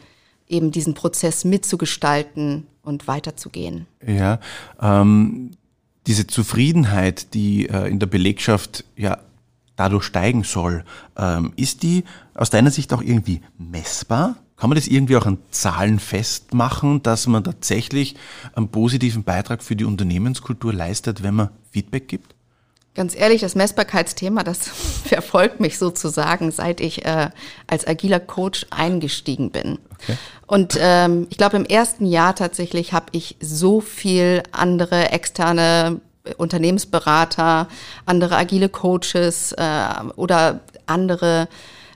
eben 0.49 0.73
diesen 0.73 0.95
Prozess 0.95 1.45
mitzugestalten 1.45 2.67
und 2.83 3.07
weiterzugehen. 3.07 3.87
Ja, 4.05 4.41
ähm, 4.81 5.53
diese 6.07 6.27
Zufriedenheit, 6.27 7.35
die 7.35 7.69
äh, 7.69 7.89
in 7.89 7.99
der 7.99 8.07
Belegschaft 8.07 8.85
ja 8.97 9.19
dadurch 9.77 10.05
steigen 10.05 10.43
soll, 10.43 10.85
ähm, 11.17 11.53
ist 11.57 11.83
die 11.83 12.05
aus 12.35 12.51
deiner 12.51 12.71
Sicht 12.71 12.93
auch 12.93 13.03
irgendwie 13.03 13.43
messbar? 13.59 14.37
Kann 14.61 14.69
man 14.69 14.77
das 14.77 14.89
irgendwie 14.89 15.17
auch 15.17 15.25
an 15.25 15.39
Zahlen 15.51 15.99
festmachen, 15.99 17.03
dass 17.03 17.27
man 17.27 17.43
tatsächlich 17.43 18.15
einen 18.55 18.69
positiven 18.69 19.25
Beitrag 19.25 19.63
für 19.63 19.75
die 19.75 19.87
Unternehmenskultur 19.87 20.75
leistet, 20.75 21.23
wenn 21.23 21.35
man 21.35 21.49
Feedback 21.71 22.09
gibt? 22.09 22.35
Ganz 22.95 23.17
ehrlich, 23.17 23.41
das 23.41 23.55
Messbarkeitsthema, 23.55 24.43
das 24.43 24.59
verfolgt 25.07 25.61
mich 25.61 25.79
sozusagen, 25.79 26.51
seit 26.51 26.83
ich 26.83 27.07
äh, 27.07 27.31
als 27.69 27.87
agiler 27.87 28.21
Coach 28.21 28.67
eingestiegen 28.69 29.51
bin. 29.51 29.79
Okay. 30.03 30.19
Und 30.47 30.77
ähm, 30.79 31.27
ich 31.31 31.39
glaube, 31.39 31.57
im 31.57 31.65
ersten 31.65 32.05
Jahr 32.05 32.35
tatsächlich 32.35 32.93
habe 32.93 33.07
ich 33.13 33.37
so 33.41 33.81
viel 33.81 34.43
andere 34.53 35.11
externe 35.11 36.03
Unternehmensberater, 36.37 37.67
andere 38.05 38.37
agile 38.37 38.69
Coaches 38.69 39.53
äh, 39.53 39.85
oder 40.17 40.61
andere 40.85 41.49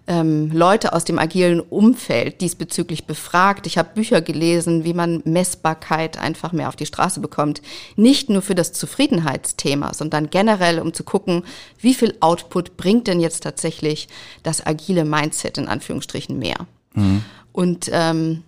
ähm, 0.07 0.51
Leute 0.53 0.93
aus 0.93 1.05
dem 1.05 1.19
agilen 1.19 1.61
Umfeld 1.61 2.41
diesbezüglich 2.41 3.07
befragt. 3.07 3.67
Ich 3.67 3.79
habe 3.79 3.95
Bücher 3.95 4.21
gelesen, 4.21 4.85
wie 4.85 4.93
man 4.93 5.23
Messbarkeit 5.25 6.19
einfach 6.19 6.53
mehr 6.53 6.69
auf 6.69 6.77
die 6.77 6.87
Straße 6.87 7.21
bekommt. 7.21 7.63
Nicht 7.97 8.29
nur 8.29 8.43
für 8.43 8.55
das 8.55 8.73
Zufriedenheitsthema, 8.73 9.95
sondern 9.95 10.29
generell, 10.29 10.79
um 10.79 10.93
zu 10.93 11.05
gucken, 11.05 11.45
wie 11.79 11.95
viel 11.95 12.15
Output 12.21 12.77
bringt 12.77 13.07
denn 13.07 13.21
jetzt 13.21 13.43
tatsächlich 13.43 14.09
das 14.43 14.67
agile 14.67 15.05
Mindset 15.05 15.57
in 15.57 15.69
Anführungsstrichen 15.69 16.39
mehr. 16.39 16.67
Mhm. 16.95 17.25
Und 17.53 17.89
ähm, 17.91 18.43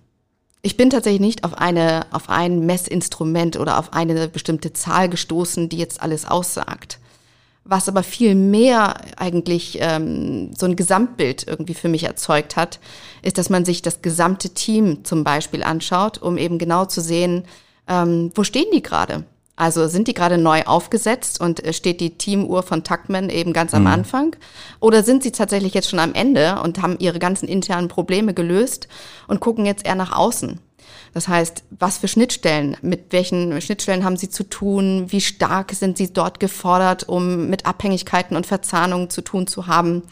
ich 0.61 0.77
bin 0.77 0.89
tatsächlich 0.89 1.21
nicht 1.21 1.43
auf 1.43 1.57
eine, 1.57 2.05
auf 2.11 2.29
ein 2.29 2.65
Messinstrument 2.65 3.57
oder 3.57 3.79
auf 3.79 3.93
eine 3.93 4.27
bestimmte 4.27 4.73
Zahl 4.73 5.09
gestoßen, 5.09 5.69
die 5.69 5.77
jetzt 5.77 6.01
alles 6.01 6.25
aussagt. 6.25 6.99
Was 7.69 7.89
aber 7.89 8.01
viel 8.01 8.33
mehr 8.33 8.95
eigentlich 9.17 9.77
ähm, 9.81 10.51
so 10.57 10.65
ein 10.65 10.77
Gesamtbild 10.77 11.45
irgendwie 11.45 11.73
für 11.73 11.89
mich 11.89 12.05
erzeugt 12.05 12.55
hat, 12.55 12.79
ist, 13.21 13.37
dass 13.37 13.49
man 13.49 13.65
sich 13.65 13.81
das 13.81 14.01
gesamte 14.01 14.51
Team 14.51 15.03
zum 15.03 15.25
Beispiel 15.25 15.63
anschaut, 15.63 16.21
um 16.21 16.37
eben 16.37 16.59
genau 16.59 16.85
zu 16.85 17.01
sehen, 17.01 17.43
ähm, 17.87 18.31
wo 18.35 18.43
stehen 18.45 18.67
die 18.73 18.81
gerade? 18.81 19.25
Also 19.57 19.87
sind 19.87 20.07
die 20.07 20.13
gerade 20.13 20.37
neu 20.37 20.63
aufgesetzt 20.63 21.41
und 21.41 21.65
äh, 21.65 21.73
steht 21.73 21.99
die 21.99 22.17
Teamuhr 22.17 22.63
von 22.63 22.83
Tuckman 22.83 23.29
eben 23.29 23.51
ganz 23.53 23.73
am 23.73 23.81
mhm. 23.81 23.87
Anfang? 23.87 24.35
Oder 24.79 25.03
sind 25.03 25.23
sie 25.23 25.31
tatsächlich 25.31 25.73
jetzt 25.73 25.89
schon 25.89 25.99
am 25.99 26.13
Ende 26.13 26.61
und 26.61 26.81
haben 26.81 26.97
ihre 26.99 27.19
ganzen 27.19 27.49
internen 27.49 27.89
Probleme 27.89 28.33
gelöst 28.33 28.87
und 29.27 29.39
gucken 29.41 29.65
jetzt 29.65 29.85
eher 29.85 29.95
nach 29.95 30.15
außen? 30.15 30.59
Das 31.13 31.27
heißt, 31.27 31.63
was 31.71 31.97
für 31.97 32.07
Schnittstellen, 32.07 32.77
mit 32.81 33.11
welchen 33.11 33.59
Schnittstellen 33.61 34.03
haben 34.03 34.17
Sie 34.17 34.29
zu 34.29 34.43
tun, 34.43 35.05
wie 35.09 35.21
stark 35.21 35.71
sind 35.73 35.97
Sie 35.97 36.11
dort 36.11 36.39
gefordert, 36.39 37.07
um 37.07 37.49
mit 37.49 37.65
Abhängigkeiten 37.65 38.35
und 38.35 38.45
Verzahnungen 38.45 39.09
zu 39.09 39.21
tun 39.21 39.47
zu 39.47 39.67
haben. 39.67 40.03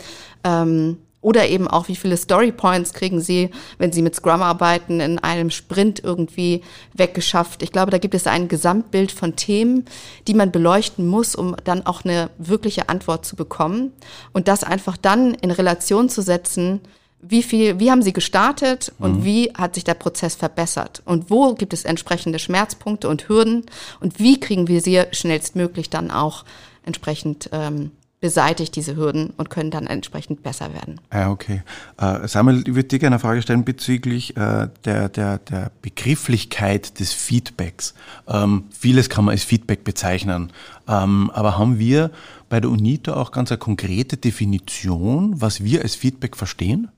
Ähm, 0.43 0.97
oder 1.25 1.47
eben 1.47 1.67
auch, 1.67 1.87
wie 1.87 1.95
viele 1.95 2.17
Story 2.17 2.51
Points 2.51 2.93
kriegen 2.93 3.19
Sie, 3.19 3.49
wenn 3.79 3.91
Sie 3.91 4.03
mit 4.03 4.13
Scrum 4.13 4.43
arbeiten, 4.43 4.99
in 4.99 5.17
einem 5.17 5.49
Sprint 5.49 6.03
irgendwie 6.03 6.61
weggeschafft. 6.93 7.63
Ich 7.63 7.71
glaube, 7.71 7.89
da 7.89 7.97
gibt 7.97 8.13
es 8.13 8.27
ein 8.27 8.47
Gesamtbild 8.47 9.11
von 9.11 9.35
Themen, 9.35 9.85
die 10.27 10.35
man 10.35 10.51
beleuchten 10.51 11.07
muss, 11.07 11.33
um 11.33 11.55
dann 11.63 11.83
auch 11.87 12.05
eine 12.05 12.29
wirkliche 12.37 12.89
Antwort 12.89 13.25
zu 13.25 13.35
bekommen. 13.35 13.91
Und 14.33 14.47
das 14.47 14.63
einfach 14.63 14.97
dann 14.97 15.33
in 15.33 15.49
Relation 15.49 16.09
zu 16.09 16.21
setzen 16.21 16.81
wie 17.29 17.43
viel, 17.43 17.79
wie 17.79 17.91
haben 17.91 18.01
Sie 18.01 18.13
gestartet 18.13 18.93
und 18.99 19.19
mhm. 19.19 19.25
wie 19.25 19.53
hat 19.53 19.75
sich 19.75 19.83
der 19.83 19.93
Prozess 19.93 20.35
verbessert? 20.35 21.01
Und 21.05 21.29
wo 21.29 21.53
gibt 21.53 21.73
es 21.73 21.85
entsprechende 21.85 22.39
Schmerzpunkte 22.39 23.07
und 23.09 23.27
Hürden? 23.29 23.65
Und 23.99 24.19
wie 24.19 24.39
kriegen 24.39 24.67
wir 24.67 24.81
sie 24.81 25.03
schnellstmöglich 25.11 25.89
dann 25.89 26.11
auch 26.11 26.45
entsprechend 26.83 27.49
ähm, 27.51 27.91
beseitigt, 28.21 28.75
diese 28.75 28.95
Hürden, 28.95 29.33
und 29.37 29.49
können 29.49 29.71
dann 29.71 29.87
entsprechend 29.87 30.41
besser 30.41 30.73
werden? 30.73 30.99
Ja, 31.13 31.29
okay. 31.29 31.61
Äh, 31.97 32.27
Samuel, 32.27 32.63
ich 32.67 32.73
würde 32.73 32.87
dir 32.87 32.99
gerne 32.99 33.15
eine 33.15 33.21
Frage 33.21 33.41
stellen 33.41 33.65
bezüglich 33.65 34.35
äh, 34.37 34.67
der, 34.83 35.09
der, 35.09 35.39
der 35.39 35.71
Begrifflichkeit 35.81 36.99
des 36.99 37.13
Feedbacks. 37.13 37.93
Ähm, 38.27 38.63
vieles 38.71 39.09
kann 39.09 39.25
man 39.25 39.33
als 39.33 39.43
Feedback 39.43 39.83
bezeichnen, 39.83 40.51
ähm, 40.87 41.29
aber 41.33 41.57
haben 41.57 41.77
wir 41.77 42.09
bei 42.49 42.59
der 42.59 42.71
UNITO 42.71 43.13
auch 43.13 43.31
ganz 43.31 43.51
eine 43.51 43.57
konkrete 43.57 44.17
Definition, 44.17 45.39
was 45.39 45.63
wir 45.63 45.81
als 45.81 45.95
Feedback 45.95 46.35
verstehen? 46.35 46.89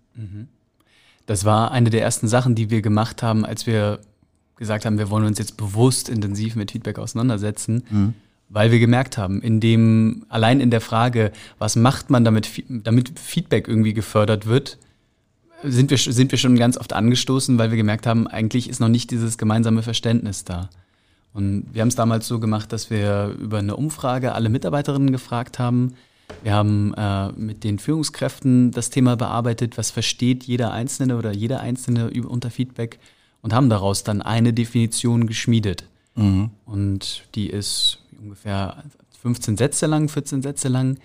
Das 1.25 1.45
war 1.45 1.71
eine 1.71 1.89
der 1.89 2.01
ersten 2.01 2.27
Sachen, 2.27 2.55
die 2.55 2.69
wir 2.69 2.81
gemacht 2.81 3.21
haben, 3.21 3.45
als 3.45 3.67
wir 3.67 4.00
gesagt 4.55 4.86
haben, 4.86 4.97
wir 4.97 5.09
wollen 5.09 5.25
uns 5.25 5.38
jetzt 5.38 5.57
bewusst 5.57 6.09
intensiv 6.09 6.55
mit 6.55 6.71
Feedback 6.71 7.00
auseinandersetzen, 7.00 7.83
mhm. 7.89 8.13
weil 8.50 8.71
wir 8.71 8.79
gemerkt 8.79 9.17
haben, 9.17 9.41
in 9.41 9.59
dem, 9.59 10.25
allein 10.29 10.59
in 10.59 10.71
der 10.71 10.81
Frage, 10.81 11.31
was 11.59 11.75
macht 11.75 12.09
man 12.09 12.24
damit, 12.24 12.63
damit 12.67 13.19
Feedback 13.19 13.67
irgendwie 13.67 13.93
gefördert 13.93 14.47
wird, 14.47 14.77
sind 15.63 15.91
wir, 15.91 15.97
sind 15.97 16.31
wir 16.31 16.38
schon 16.38 16.55
ganz 16.57 16.77
oft 16.77 16.93
angestoßen, 16.93 17.57
weil 17.57 17.71
wir 17.71 17.77
gemerkt 17.77 18.07
haben, 18.07 18.27
eigentlich 18.27 18.69
ist 18.69 18.79
noch 18.79 18.89
nicht 18.89 19.12
dieses 19.12 19.38
gemeinsame 19.38 19.83
Verständnis 19.83 20.43
da. 20.43 20.69
Und 21.33 21.67
wir 21.71 21.81
haben 21.81 21.89
es 21.89 21.95
damals 21.95 22.27
so 22.27 22.39
gemacht, 22.39 22.71
dass 22.74 22.89
wir 22.89 23.36
über 23.39 23.59
eine 23.59 23.75
Umfrage 23.75 24.33
alle 24.33 24.50
Mitarbeiterinnen 24.50 25.12
gefragt 25.12 25.59
haben, 25.59 25.93
wir 26.43 26.53
haben 26.53 26.93
äh, 26.93 27.31
mit 27.34 27.63
den 27.63 27.79
Führungskräften 27.79 28.72
das 28.72 28.89
Thema 28.89 29.15
bearbeitet, 29.15 29.77
was 29.77 29.91
versteht 29.91 30.43
jeder 30.43 30.72
Einzelne 30.72 31.17
oder 31.17 31.31
jeder 31.31 31.62
Einzelne 31.62 32.10
unter 32.27 32.50
Feedback 32.50 33.00
und 33.41 33.53
haben 33.53 33.69
daraus 33.69 34.03
dann 34.03 34.22
eine 34.22 34.53
Definition 34.53 35.27
geschmiedet. 35.27 35.86
Mhm. 36.15 36.51
Und 36.65 37.24
die 37.36 37.50
ist 37.50 38.00
ungefähr 38.19 38.84
15 39.22 39.57
Sätze 39.57 39.86
lang, 39.86 40.10
14 40.10 40.41
Sätze 40.41 40.67
lang. 40.67 41.00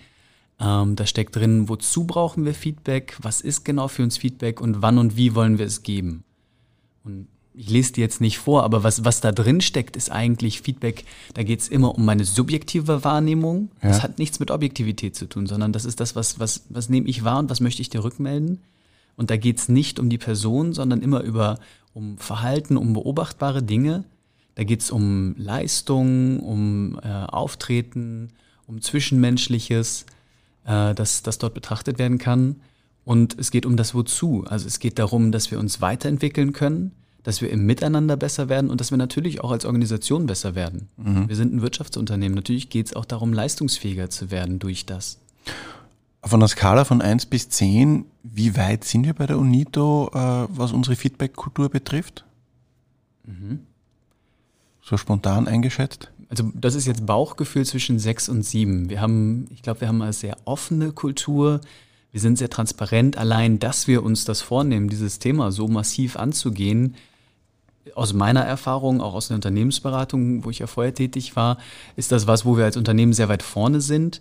Ähm, 0.61 0.97
da 0.97 1.07
steckt 1.07 1.37
drin, 1.37 1.69
wozu 1.69 2.05
brauchen 2.05 2.45
wir 2.45 2.55
Feedback, 2.55 3.17
was 3.21 3.41
ist 3.41 3.65
genau 3.65 3.89
für 3.89 4.03
uns 4.03 4.19
Feedback 4.19 4.61
und 4.61 4.83
wann 4.83 4.99
und 4.99 5.17
wie 5.17 5.35
wollen 5.35 5.59
wir 5.59 5.67
es 5.67 5.83
geben. 5.83 6.25
Und 7.05 7.29
ich 7.55 7.69
lese 7.69 7.93
die 7.93 8.01
jetzt 8.01 8.21
nicht 8.21 8.39
vor, 8.39 8.65
aber 8.65 8.83
was, 8.83 9.05
was 9.05 9.21
da 9.21 9.31
drin 9.31 9.61
steckt, 9.61 9.97
ist 9.97 10.11
eigentlich 10.11 10.63
Feedback. 10.63 11.05
Da 11.35 11.43
geht 11.43 11.61
es 11.61 11.69
immer 11.69 11.95
um 11.95 12.05
meine 12.05 12.25
subjektive 12.25 13.05
Wahrnehmung. 13.05 13.71
Ja. 13.83 13.91
Das 13.91 14.03
hat 14.03 14.19
nichts 14.19 14.41
mit 14.41 14.51
Objektivität 14.51 15.17
zu 15.17 15.27
tun, 15.27 15.47
sondern 15.47 15.73
das 15.73 15.85
ist 15.85 16.01
das, 16.01 16.17
was, 16.17 16.39
was, 16.39 16.65
was 16.71 16.89
nehme 16.89 17.09
ich 17.09 17.25
wahr 17.25 17.39
und 17.39 17.51
was 17.51 17.61
möchte 17.61 17.83
ich 17.83 17.91
dir 17.91 18.05
rückmelden. 18.05 18.61
Und 19.17 19.31
da 19.31 19.37
geht 19.37 19.59
es 19.59 19.69
nicht 19.69 19.99
um 19.99 20.09
die 20.09 20.19
Person, 20.19 20.73
sondern 20.73 21.03
immer 21.03 21.21
über 21.21 21.59
um 21.93 22.17
Verhalten, 22.17 22.79
um 22.79 22.95
beobachtbare 22.95 23.63
Dinge. 23.63 24.05
Da 24.55 24.65
geht 24.65 24.81
es 24.81 24.91
um 24.91 25.35
Leistung, 25.37 26.41
um 26.41 26.99
äh, 27.03 27.09
Auftreten, 27.09 28.31
um 28.67 28.81
Zwischenmenschliches, 28.81 30.07
äh, 30.65 30.95
das, 30.95 31.23
das 31.23 31.37
dort 31.37 31.53
betrachtet 31.53 31.99
werden 31.99 32.17
kann. 32.17 32.57
Und 33.05 33.39
es 33.39 33.51
geht 33.51 33.67
um 33.67 33.77
das 33.77 33.95
Wozu. 33.95 34.45
Also 34.49 34.67
es 34.67 34.79
geht 34.79 34.99
darum, 34.99 35.33
dass 35.33 35.51
wir 35.51 35.59
uns 35.59 35.83
weiterentwickeln 35.83 36.55
können 36.55 36.93
dass 37.23 37.41
wir 37.41 37.51
im 37.51 37.67
Miteinander 37.67 38.17
besser 38.17 38.49
werden 38.49 38.71
und 38.71 38.81
dass 38.81 38.91
wir 38.91 38.99
natürlich 38.99 39.41
auch 39.43 39.53
als 39.53 39.65
Organisation 39.65 40.27
besser 40.27 40.55
werden. 40.55 40.89
Mhm. 40.97 41.29
Wir 41.29 41.37
sind 41.37 41.55
ein 41.55 41.63
Wirtschaftsunternehmen. 41.63 42.35
Natürlich 42.35 42.69
geht 42.69 42.87
es 42.87 42.97
auch 42.97 43.05
darum, 43.05 43.33
leistungsfähiger 43.33 44.11
zu 44.11 44.31
werden 44.31 44.59
durch 44.59 44.87
das. 44.87 45.19
Auf 46.21 46.35
einer 46.35 46.49
Skala 46.49 46.85
von 46.85 47.01
1 47.01 47.27
bis 47.27 47.49
10, 47.49 48.05
wie 48.23 48.57
weit 48.57 48.85
sind 48.85 49.05
wir 49.07 49.15
bei 49.15 49.27
der 49.27 49.39
UNITO, 49.39 50.11
äh, 50.15 50.47
was 50.49 50.73
unsere 50.73 50.97
Feedback-Kultur 50.97 51.69
betrifft? 51.69 52.25
Mhm. 53.25 53.61
So 54.83 54.97
spontan 54.97 55.47
eingeschätzt? 55.47 56.11
Also 56.29 56.51
das 56.55 56.75
ist 56.75 56.87
jetzt 56.87 57.07
Bauchgefühl 57.07 57.67
zwischen 57.67 57.99
6 57.99 58.29
und 58.31 58.43
7. 58.43 58.89
Wir 58.89 59.01
haben, 59.01 59.47
ich 59.51 59.63
glaube, 59.63 59.83
wir 59.83 59.89
haben 59.89 60.01
eine 60.01 60.13
sehr 60.13 60.37
offene 60.45 60.93
Kultur. 60.93 61.61
Wir 62.11 62.21
sind 62.21 62.39
sehr 62.39 62.51
transparent. 62.51 63.17
Allein, 63.19 63.59
dass 63.59 63.87
wir 63.87 64.03
uns 64.03 64.25
das 64.25 64.41
vornehmen, 64.41 64.89
dieses 64.89 65.19
Thema 65.19 65.53
so 65.53 65.69
massiv 65.69 66.17
anzugehen, 66.17 66.95
aus 67.95 68.13
meiner 68.13 68.41
Erfahrung, 68.41 69.01
auch 69.01 69.15
aus 69.15 69.29
der 69.29 69.35
Unternehmensberatung, 69.37 70.45
wo 70.45 70.51
ich 70.51 70.61
ja 70.61 70.67
vorher 70.67 70.95
tätig 70.95 71.37
war, 71.37 71.59
ist 71.97 72.13
das 72.13 72.27
was, 72.27 72.45
wo 72.45 72.57
wir 72.57 72.65
als 72.65 72.77
Unternehmen 72.77 73.13
sehr 73.13 73.29
weit 73.29 73.43
vorne 73.43 73.81
sind. 73.81 74.21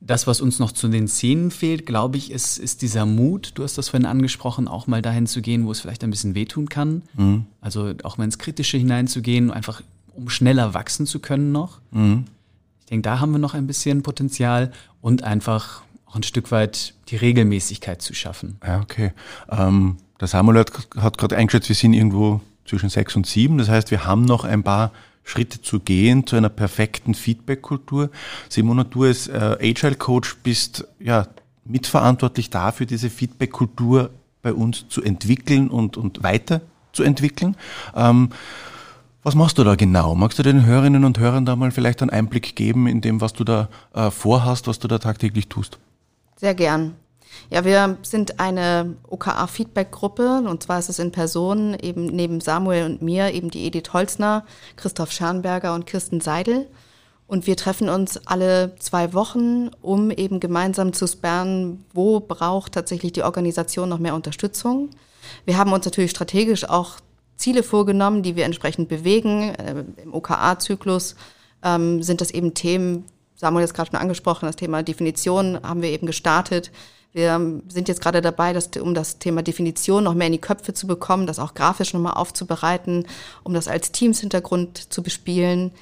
Das, 0.00 0.26
was 0.26 0.40
uns 0.40 0.58
noch 0.58 0.72
zu 0.72 0.88
den 0.88 1.08
Szenen 1.08 1.50
fehlt, 1.50 1.84
glaube 1.84 2.16
ich, 2.16 2.30
ist, 2.30 2.58
ist 2.58 2.80
dieser 2.80 3.04
Mut, 3.04 3.52
du 3.54 3.64
hast 3.64 3.76
das 3.76 3.90
vorhin 3.90 4.06
angesprochen, 4.06 4.66
auch 4.66 4.86
mal 4.86 5.02
dahin 5.02 5.26
zu 5.26 5.42
gehen, 5.42 5.66
wo 5.66 5.72
es 5.72 5.80
vielleicht 5.80 6.02
ein 6.02 6.10
bisschen 6.10 6.34
wehtun 6.34 6.68
kann. 6.68 7.02
Mhm. 7.14 7.46
Also 7.60 7.92
auch 8.02 8.16
mal 8.16 8.24
ins 8.24 8.38
Kritische 8.38 8.78
hineinzugehen, 8.78 9.50
einfach 9.50 9.82
um 10.14 10.30
schneller 10.30 10.74
wachsen 10.74 11.06
zu 11.06 11.20
können 11.20 11.52
noch. 11.52 11.80
Mhm. 11.90 12.24
Ich 12.80 12.86
denke, 12.86 13.02
da 13.02 13.20
haben 13.20 13.32
wir 13.32 13.38
noch 13.38 13.54
ein 13.54 13.66
bisschen 13.66 14.02
Potenzial 14.02 14.72
und 15.02 15.22
einfach 15.22 15.82
auch 16.06 16.16
ein 16.16 16.22
Stück 16.22 16.50
weit 16.50 16.94
die 17.08 17.16
Regelmäßigkeit 17.16 18.02
zu 18.02 18.14
schaffen. 18.14 18.58
Ja, 18.66 18.80
okay. 18.80 19.12
Ähm, 19.50 19.98
der 20.18 20.28
Samuel 20.28 20.58
hat, 20.58 20.72
hat 20.96 21.18
gerade 21.18 21.36
eingeschätzt, 21.36 21.68
wir 21.68 21.76
sind 21.76 21.92
irgendwo 21.92 22.40
zwischen 22.70 22.88
sechs 22.88 23.16
und 23.16 23.26
sieben. 23.26 23.58
Das 23.58 23.68
heißt, 23.68 23.90
wir 23.90 24.06
haben 24.06 24.24
noch 24.24 24.44
ein 24.44 24.62
paar 24.62 24.92
Schritte 25.24 25.60
zu 25.60 25.80
gehen 25.80 26.26
zu 26.26 26.36
einer 26.36 26.48
perfekten 26.48 27.14
Feedback-Kultur. 27.14 28.10
Simona, 28.48 28.84
du 28.84 29.04
als 29.04 29.28
äh, 29.28 29.56
Agile-Coach 29.60 30.38
bist 30.42 30.86
ja 30.98 31.26
mitverantwortlich 31.64 32.50
dafür, 32.50 32.86
diese 32.86 33.10
Feedback-Kultur 33.10 34.10
bei 34.42 34.52
uns 34.54 34.88
zu 34.88 35.02
entwickeln 35.02 35.68
und, 35.68 35.96
und 35.96 36.22
weiterzuentwickeln. 36.22 37.56
Ähm, 37.94 38.30
was 39.22 39.34
machst 39.34 39.58
du 39.58 39.64
da 39.64 39.74
genau? 39.74 40.14
Magst 40.14 40.38
du 40.38 40.42
den 40.42 40.64
Hörerinnen 40.64 41.04
und 41.04 41.18
Hörern 41.18 41.44
da 41.44 41.54
mal 41.54 41.70
vielleicht 41.70 42.00
einen 42.00 42.10
Einblick 42.10 42.56
geben 42.56 42.86
in 42.86 43.02
dem, 43.02 43.20
was 43.20 43.34
du 43.34 43.44
da 43.44 43.68
äh, 43.94 44.10
vorhast, 44.10 44.66
was 44.66 44.78
du 44.78 44.88
da 44.88 44.98
tagtäglich 44.98 45.48
tust? 45.48 45.78
Sehr 46.36 46.54
gern. 46.54 46.94
Ja, 47.50 47.64
wir 47.64 47.98
sind 48.02 48.38
eine 48.40 48.96
OKA-Feedback-Gruppe 49.08 50.42
und 50.46 50.62
zwar 50.62 50.78
ist 50.78 50.88
es 50.88 50.98
in 50.98 51.12
Person 51.12 51.76
eben 51.80 52.06
neben 52.06 52.40
Samuel 52.40 52.84
und 52.84 53.02
mir 53.02 53.32
eben 53.32 53.50
die 53.50 53.66
Edith 53.66 53.92
Holzner, 53.92 54.44
Christoph 54.76 55.12
Schernberger 55.12 55.74
und 55.74 55.86
Kirsten 55.86 56.20
Seidel. 56.20 56.68
Und 57.26 57.46
wir 57.46 57.56
treffen 57.56 57.88
uns 57.88 58.26
alle 58.26 58.74
zwei 58.80 59.12
Wochen, 59.14 59.70
um 59.82 60.10
eben 60.10 60.40
gemeinsam 60.40 60.92
zu 60.92 61.06
sperren, 61.06 61.84
wo 61.94 62.18
braucht 62.18 62.72
tatsächlich 62.72 63.12
die 63.12 63.22
Organisation 63.22 63.88
noch 63.88 64.00
mehr 64.00 64.16
Unterstützung. 64.16 64.90
Wir 65.44 65.56
haben 65.56 65.72
uns 65.72 65.84
natürlich 65.84 66.10
strategisch 66.10 66.68
auch 66.68 66.96
Ziele 67.36 67.62
vorgenommen, 67.62 68.22
die 68.22 68.34
wir 68.34 68.44
entsprechend 68.44 68.88
bewegen. 68.88 69.54
Äh, 69.54 69.84
Im 70.02 70.12
OKA-Zyklus 70.12 71.14
ähm, 71.62 72.02
sind 72.02 72.20
das 72.20 72.32
eben 72.32 72.54
Themen, 72.54 73.04
Samuel 73.40 73.62
hat 73.62 73.70
es 73.70 73.74
gerade 73.74 73.90
schon 73.90 73.98
angesprochen, 73.98 74.44
das 74.44 74.56
Thema 74.56 74.82
Definition 74.82 75.58
haben 75.62 75.80
wir 75.80 75.88
eben 75.88 76.06
gestartet. 76.06 76.70
Wir 77.14 77.40
sind 77.68 77.88
jetzt 77.88 78.02
gerade 78.02 78.20
dabei, 78.20 78.52
das, 78.52 78.68
um 78.78 78.92
das 78.92 79.18
Thema 79.18 79.42
Definition 79.42 80.04
noch 80.04 80.12
mehr 80.12 80.26
in 80.26 80.34
die 80.34 80.40
Köpfe 80.40 80.74
zu 80.74 80.86
bekommen, 80.86 81.26
das 81.26 81.38
auch 81.38 81.54
grafisch 81.54 81.94
nochmal 81.94 82.12
aufzubereiten, 82.12 83.06
um 83.42 83.54
das 83.54 83.66
als 83.66 83.92
Teams-Hintergrund 83.92 84.92
zu 84.92 85.02
bespielen. 85.02 85.72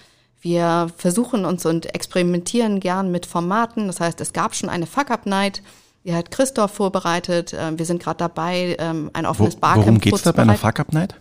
Wir 0.41 0.87
versuchen 0.97 1.45
uns 1.45 1.67
und 1.67 1.93
experimentieren 1.97 2.79
gern 2.79 3.11
mit 3.11 3.27
Formaten. 3.27 3.89
Das 3.89 3.99
heißt, 3.99 4.21
es 4.21 4.33
gab 4.33 4.55
schon 4.55 4.69
eine 4.69 4.87
Fuck-Up-Night. 4.87 5.63
Die 6.05 6.15
hat 6.15 6.31
Christoph 6.31 6.71
vorbereitet. 6.71 7.57
Ähm, 7.59 7.77
wir 7.77 7.87
sind 7.87 8.01
gerade 8.01 8.19
dabei, 8.19 8.77
ähm, 8.79 9.11
ein 9.15 9.27
offenes 9.27 9.57
Wo, 9.57 9.61
Barcamp 9.61 9.87
Worum 9.87 10.01
geht's 10.01 10.23
da 10.23 10.31
bei 10.31 10.43
einer 10.43 10.55
Fuck-Up-Night? 10.55 11.17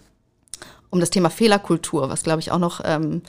Um 0.92 1.00
das 1.00 1.10
Thema 1.10 1.32
Fehlerkultur, 1.32 2.10
was 2.10 2.22
glaube 2.22 2.42
ich 2.42 2.52
auch 2.52 2.60
noch 2.60 2.82
ähm, 2.86 3.24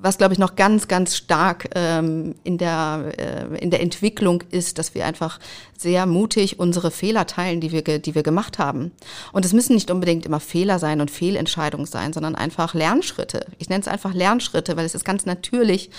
was 0.00 0.18
glaube 0.18 0.32
ich 0.32 0.38
noch 0.38 0.56
ganz, 0.56 0.88
ganz 0.88 1.16
stark 1.16 1.70
ähm, 1.74 2.34
in, 2.44 2.58
der, 2.58 3.12
äh, 3.18 3.58
in 3.58 3.70
der 3.70 3.80
Entwicklung 3.80 4.42
ist, 4.50 4.78
dass 4.78 4.94
wir 4.94 5.06
einfach 5.06 5.38
sehr 5.76 6.06
mutig 6.06 6.58
unsere 6.58 6.90
Fehler 6.90 7.26
teilen, 7.26 7.60
die 7.60 7.72
wir, 7.72 7.82
die 7.82 8.14
wir 8.14 8.22
gemacht 8.22 8.58
haben. 8.58 8.92
Und 9.32 9.44
es 9.44 9.52
müssen 9.52 9.74
nicht 9.74 9.90
unbedingt 9.90 10.26
immer 10.26 10.40
Fehler 10.40 10.78
sein 10.78 11.00
und 11.00 11.10
Fehlentscheidungen 11.10 11.86
sein, 11.86 12.12
sondern 12.12 12.34
einfach 12.34 12.74
Lernschritte. 12.74 13.46
Ich 13.58 13.68
nenne 13.68 13.82
es 13.82 13.88
einfach 13.88 14.14
Lernschritte, 14.14 14.76
weil 14.76 14.86
es 14.86 14.94
ist 14.94 15.04
ganz 15.04 15.26
natürlich. 15.26 15.90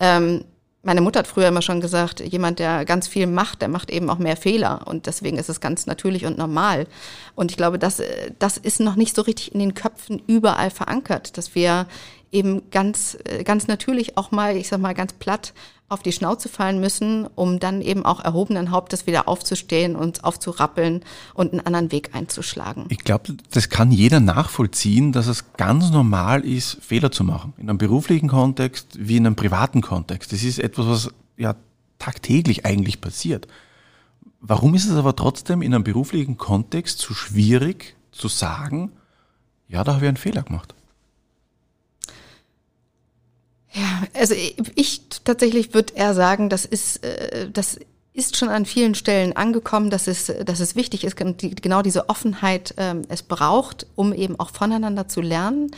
Ähm, 0.00 0.44
meine 0.82 1.00
Mutter 1.00 1.18
hat 1.18 1.26
früher 1.26 1.48
immer 1.48 1.60
schon 1.60 1.80
gesagt, 1.80 2.20
jemand, 2.20 2.60
der 2.60 2.84
ganz 2.84 3.08
viel 3.08 3.26
macht, 3.26 3.62
der 3.62 3.68
macht 3.68 3.90
eben 3.90 4.08
auch 4.08 4.18
mehr 4.18 4.36
Fehler. 4.36 4.86
Und 4.86 5.06
deswegen 5.06 5.36
ist 5.36 5.48
es 5.48 5.60
ganz 5.60 5.86
natürlich 5.86 6.24
und 6.24 6.38
normal. 6.38 6.86
Und 7.34 7.50
ich 7.50 7.56
glaube, 7.56 7.78
das, 7.78 8.00
äh, 8.00 8.30
das 8.38 8.56
ist 8.56 8.80
noch 8.80 8.96
nicht 8.96 9.14
so 9.14 9.22
richtig 9.22 9.52
in 9.52 9.60
den 9.60 9.74
Köpfen 9.74 10.22
überall 10.26 10.70
verankert, 10.70 11.36
dass 11.36 11.54
wir 11.54 11.86
eben 12.32 12.70
ganz, 12.70 13.16
äh, 13.24 13.44
ganz 13.44 13.66
natürlich 13.66 14.16
auch 14.16 14.30
mal, 14.30 14.56
ich 14.56 14.68
sag 14.68 14.80
mal 14.80 14.94
ganz 14.94 15.12
platt, 15.12 15.52
auf 15.88 16.02
die 16.02 16.12
Schnauze 16.12 16.50
fallen 16.50 16.80
müssen, 16.80 17.26
um 17.34 17.60
dann 17.60 17.80
eben 17.80 18.04
auch 18.04 18.22
erhobenen 18.22 18.70
Hauptes 18.70 19.06
wieder 19.06 19.26
aufzustehen 19.26 19.96
und 19.96 20.22
aufzurappeln 20.22 21.02
und 21.32 21.52
einen 21.52 21.64
anderen 21.64 21.92
Weg 21.92 22.14
einzuschlagen. 22.14 22.84
Ich 22.90 22.98
glaube, 22.98 23.34
das 23.50 23.70
kann 23.70 23.90
jeder 23.90 24.20
nachvollziehen, 24.20 25.12
dass 25.12 25.28
es 25.28 25.52
ganz 25.54 25.90
normal 25.90 26.44
ist, 26.44 26.78
Fehler 26.82 27.10
zu 27.10 27.24
machen. 27.24 27.54
In 27.56 27.70
einem 27.70 27.78
beruflichen 27.78 28.28
Kontext 28.28 28.98
wie 28.98 29.16
in 29.16 29.26
einem 29.26 29.36
privaten 29.36 29.80
Kontext. 29.80 30.32
Das 30.32 30.42
ist 30.42 30.58
etwas, 30.58 30.86
was 30.86 31.10
ja 31.38 31.54
tagtäglich 31.98 32.66
eigentlich 32.66 33.00
passiert. 33.00 33.48
Warum 34.40 34.74
ist 34.74 34.84
es 34.84 34.96
aber 34.96 35.16
trotzdem 35.16 35.62
in 35.62 35.74
einem 35.74 35.84
beruflichen 35.84 36.36
Kontext 36.36 37.00
so 37.00 37.14
schwierig 37.14 37.96
zu 38.12 38.28
sagen, 38.28 38.92
ja, 39.68 39.84
da 39.84 39.94
habe 39.94 40.04
ich 40.04 40.08
einen 40.08 40.16
Fehler 40.16 40.42
gemacht? 40.42 40.74
Ja, 43.72 44.02
also 44.14 44.34
ich 44.74 45.02
tatsächlich 45.24 45.74
würde 45.74 45.94
eher 45.94 46.14
sagen, 46.14 46.48
das 46.48 46.64
ist, 46.64 47.04
äh, 47.04 47.50
das 47.50 47.78
ist 48.14 48.36
schon 48.36 48.48
an 48.48 48.66
vielen 48.66 48.94
Stellen 48.94 49.36
angekommen, 49.36 49.90
dass 49.90 50.08
es, 50.08 50.32
dass 50.44 50.60
es 50.60 50.74
wichtig 50.74 51.04
ist, 51.04 51.16
genau 51.16 51.82
diese 51.82 52.08
Offenheit 52.08 52.74
ähm, 52.76 53.02
es 53.08 53.22
braucht, 53.22 53.86
um 53.94 54.12
eben 54.12 54.40
auch 54.40 54.50
voneinander 54.50 55.06
zu 55.06 55.20
lernen. 55.20 55.70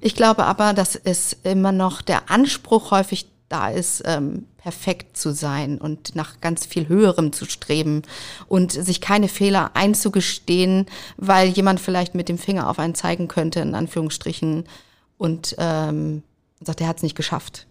Ich 0.00 0.14
glaube 0.14 0.44
aber, 0.44 0.72
dass 0.72 0.96
es 0.96 1.36
immer 1.44 1.72
noch 1.72 2.02
der 2.02 2.30
Anspruch 2.30 2.90
häufig 2.90 3.26
da 3.48 3.68
ist, 3.68 4.02
ähm, 4.04 4.46
perfekt 4.56 5.16
zu 5.16 5.32
sein 5.32 5.78
und 5.78 6.16
nach 6.16 6.40
ganz 6.40 6.66
viel 6.66 6.88
Höherem 6.88 7.32
zu 7.32 7.44
streben 7.44 8.02
und 8.48 8.72
sich 8.72 9.00
keine 9.00 9.28
Fehler 9.28 9.70
einzugestehen, 9.74 10.86
weil 11.16 11.50
jemand 11.50 11.78
vielleicht 11.78 12.16
mit 12.16 12.28
dem 12.28 12.38
Finger 12.38 12.68
auf 12.68 12.80
einen 12.80 12.96
zeigen 12.96 13.28
könnte, 13.28 13.60
in 13.60 13.76
Anführungsstrichen, 13.76 14.64
und 15.18 15.54
ähm, 15.58 16.22
und 16.60 16.66
sagt, 16.66 16.80
er 16.80 16.88
hat 16.88 16.98
es 16.98 17.02
nicht 17.02 17.16
geschafft. 17.16 17.66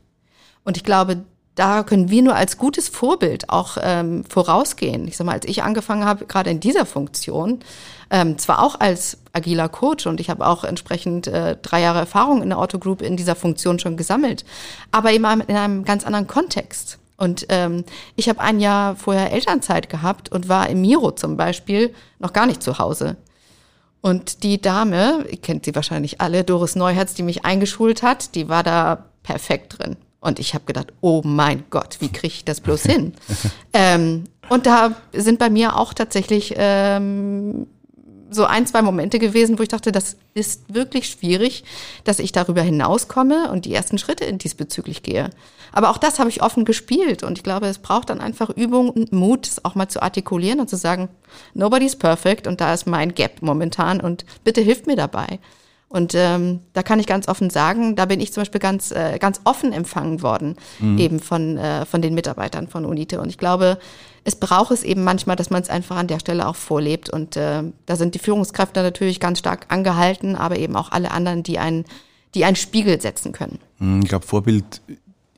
Und 0.63 0.77
ich 0.77 0.83
glaube, 0.83 1.23
da 1.55 1.83
können 1.83 2.09
wir 2.09 2.21
nur 2.21 2.35
als 2.35 2.57
gutes 2.57 2.89
Vorbild 2.89 3.49
auch 3.49 3.77
ähm, 3.81 4.25
vorausgehen. 4.25 5.07
Ich 5.07 5.15
sag 5.15 5.25
mal, 5.25 5.33
als 5.33 5.45
ich 5.45 5.63
angefangen 5.63 6.03
habe, 6.03 6.25
gerade 6.25 6.49
in 6.49 6.59
dieser 6.59 6.85
Funktion, 6.85 7.61
ähm, 8.09 8.37
zwar 8.37 8.61
auch 8.61 8.79
als 8.79 9.17
agiler 9.31 9.69
Coach 9.69 10.05
und 10.05 10.19
ich 10.19 10.29
habe 10.29 10.45
auch 10.45 10.65
entsprechend 10.65 11.27
äh, 11.27 11.55
drei 11.61 11.81
Jahre 11.81 11.99
Erfahrung 11.99 12.41
in 12.41 12.49
der 12.49 12.59
Auto 12.59 12.77
Group 12.77 13.01
in 13.01 13.15
dieser 13.15 13.35
Funktion 13.35 13.79
schon 13.79 13.95
gesammelt, 13.95 14.43
aber 14.91 15.13
immer 15.13 15.33
in 15.47 15.55
einem 15.55 15.85
ganz 15.85 16.05
anderen 16.05 16.27
Kontext. 16.27 16.99
Und 17.17 17.45
ähm, 17.47 17.85
ich 18.17 18.27
habe 18.27 18.41
ein 18.41 18.59
Jahr 18.59 18.97
vorher 18.97 19.31
Elternzeit 19.31 19.89
gehabt 19.89 20.29
und 20.29 20.49
war 20.49 20.69
im 20.69 20.81
Miro 20.81 21.11
zum 21.11 21.37
Beispiel 21.37 21.93
noch 22.19 22.33
gar 22.33 22.45
nicht 22.45 22.61
zu 22.61 22.77
Hause. 22.77 23.15
Und 24.05 24.43
die 24.43 24.61
Dame, 24.61 25.25
ihr 25.31 25.37
kennt 25.37 25.65
sie 25.65 25.73
wahrscheinlich 25.73 26.21
alle, 26.21 26.43
Doris 26.43 26.75
Neuherz, 26.75 27.15
die 27.15 27.23
mich 27.23 27.43
eingeschult 27.43 28.03
hat, 28.03 28.35
die 28.35 28.49
war 28.49 28.61
da 28.61 29.05
perfekt 29.23 29.79
drin. 29.79 29.95
Und 30.19 30.37
ich 30.37 30.53
habe 30.53 30.65
gedacht, 30.65 30.93
oh 31.01 31.23
mein 31.25 31.63
Gott, 31.71 31.97
wie 32.01 32.09
kriege 32.09 32.27
ich 32.27 32.45
das 32.45 32.61
bloß 32.61 32.83
hin? 32.83 33.13
ähm, 33.73 34.25
und 34.47 34.67
da 34.67 34.91
sind 35.11 35.39
bei 35.39 35.49
mir 35.49 35.75
auch 35.75 35.95
tatsächlich 35.95 36.53
ähm, 36.55 37.65
so 38.29 38.45
ein, 38.45 38.65
zwei 38.65 38.81
Momente 38.81 39.19
gewesen, 39.19 39.59
wo 39.59 39.63
ich 39.63 39.69
dachte, 39.69 39.91
das 39.91 40.17
ist 40.33 40.73
wirklich 40.73 41.07
schwierig, 41.07 41.63
dass 42.03 42.19
ich 42.19 42.31
darüber 42.31 42.61
hinauskomme 42.61 43.51
und 43.51 43.65
die 43.65 43.73
ersten 43.73 43.97
Schritte 43.97 44.31
diesbezüglich 44.33 45.03
gehe. 45.03 45.29
Aber 45.71 45.89
auch 45.89 45.97
das 45.97 46.19
habe 46.19 46.29
ich 46.29 46.41
offen 46.41 46.65
gespielt 46.65 47.23
und 47.23 47.37
ich 47.37 47.43
glaube, 47.43 47.67
es 47.67 47.79
braucht 47.79 48.09
dann 48.09 48.21
einfach 48.21 48.49
Übung 48.49 48.89
und 48.89 49.11
Mut, 49.11 49.47
es 49.47 49.65
auch 49.65 49.75
mal 49.75 49.87
zu 49.87 50.01
artikulieren 50.01 50.59
und 50.59 50.69
zu 50.69 50.77
sagen, 50.77 51.09
nobody's 51.53 51.95
perfect 51.95 52.47
und 52.47 52.61
da 52.61 52.73
ist 52.73 52.87
mein 52.87 53.13
Gap 53.13 53.41
momentan 53.41 53.99
und 53.99 54.25
bitte 54.43 54.61
hilft 54.61 54.87
mir 54.87 54.95
dabei. 54.95 55.39
Und 55.87 56.13
ähm, 56.15 56.61
da 56.73 56.83
kann 56.83 56.99
ich 56.99 57.07
ganz 57.07 57.27
offen 57.27 57.49
sagen, 57.49 57.95
da 57.95 58.05
bin 58.05 58.19
ich 58.19 58.33
zum 58.33 58.41
Beispiel 58.41 58.59
ganz, 58.59 58.91
äh, 58.91 59.17
ganz 59.19 59.41
offen 59.43 59.71
empfangen 59.71 60.21
worden, 60.21 60.55
mhm. 60.79 60.97
eben 60.97 61.19
von, 61.19 61.57
äh, 61.57 61.85
von 61.85 62.01
den 62.01 62.15
Mitarbeitern 62.15 62.67
von 62.67 62.85
UNITE. 62.85 63.21
Und 63.21 63.29
ich 63.29 63.37
glaube, 63.37 63.77
es 64.23 64.35
braucht 64.35 64.71
es 64.71 64.83
eben 64.83 65.03
manchmal, 65.03 65.35
dass 65.35 65.51
man 65.51 65.61
es 65.61 65.69
einfach 65.69 65.95
an 65.97 66.07
der 66.07 66.19
Stelle 66.19 66.47
auch 66.47 66.55
vorlebt. 66.55 67.09
Und 67.09 67.37
äh, 67.37 67.63
da 67.85 67.95
sind 67.95 68.15
die 68.15 68.19
Führungskräfte 68.19 68.81
natürlich 68.81 69.19
ganz 69.19 69.39
stark 69.39 69.67
angehalten, 69.69 70.35
aber 70.35 70.57
eben 70.57 70.75
auch 70.75 70.91
alle 70.91 71.11
anderen, 71.11 71.43
die 71.43 71.59
einen, 71.59 71.85
die 72.33 72.45
einen 72.45 72.55
Spiegel 72.55 72.99
setzen 72.99 73.31
können. 73.31 73.59
Mhm, 73.77 74.01
ich 74.01 74.09
glaube, 74.09 74.25
Vorbild 74.25 74.81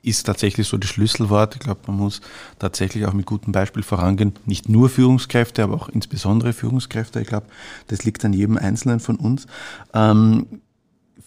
ist 0.07 0.23
tatsächlich 0.23 0.67
so 0.67 0.77
das 0.77 0.89
Schlüsselwort. 0.89 1.55
Ich 1.55 1.61
glaube, 1.61 1.81
man 1.87 1.97
muss 1.97 2.21
tatsächlich 2.59 3.05
auch 3.05 3.13
mit 3.13 3.25
gutem 3.25 3.51
Beispiel 3.51 3.83
vorangehen. 3.83 4.33
Nicht 4.45 4.69
nur 4.69 4.89
Führungskräfte, 4.89 5.63
aber 5.63 5.75
auch 5.75 5.89
insbesondere 5.89 6.53
Führungskräfte. 6.53 7.21
Ich 7.21 7.27
glaube, 7.27 7.47
das 7.87 8.03
liegt 8.03 8.23
an 8.25 8.33
jedem 8.33 8.57
Einzelnen 8.57 8.99
von 8.99 9.17
uns. 9.17 9.47
Ähm, 9.93 10.47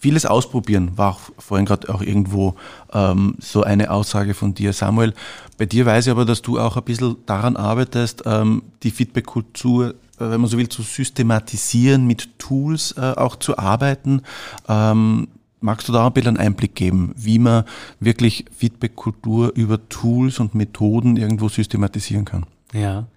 vieles 0.01 0.25
ausprobieren 0.25 0.97
war 0.97 1.11
auch 1.11 1.19
vorhin 1.37 1.65
gerade 1.65 1.93
auch 1.93 2.01
irgendwo 2.01 2.55
ähm, 2.91 3.35
so 3.39 3.63
eine 3.63 3.91
Aussage 3.91 4.33
von 4.33 4.55
dir, 4.55 4.73
Samuel. 4.73 5.13
Bei 5.59 5.67
dir 5.67 5.85
weiß 5.85 6.07
ich 6.07 6.11
aber, 6.11 6.25
dass 6.25 6.41
du 6.41 6.59
auch 6.59 6.75
ein 6.75 6.83
bisschen 6.83 7.17
daran 7.27 7.55
arbeitest, 7.55 8.23
ähm, 8.25 8.63
die 8.81 8.89
Feedback-Kultur, 8.89 9.89
äh, 9.89 9.93
wenn 10.17 10.41
man 10.41 10.49
so 10.49 10.57
will, 10.57 10.69
zu 10.69 10.81
systematisieren, 10.81 12.07
mit 12.07 12.39
Tools 12.39 12.95
äh, 12.97 13.13
auch 13.15 13.35
zu 13.35 13.59
arbeiten. 13.59 14.23
Ähm, 14.67 15.27
magst 15.61 15.87
du 15.87 15.93
da 15.93 16.07
ein 16.07 16.13
bisschen 16.13 16.37
einen 16.37 16.47
Einblick 16.47 16.75
geben, 16.75 17.13
wie 17.15 17.39
man 17.39 17.63
wirklich 17.99 18.45
Feedback-Kultur 18.55 19.53
über 19.55 19.87
Tools 19.89 20.39
und 20.39 20.55
Methoden 20.55 21.17
irgendwo 21.17 21.49
systematisieren 21.49 22.25
kann? 22.25 22.45
Ja, 22.73 23.07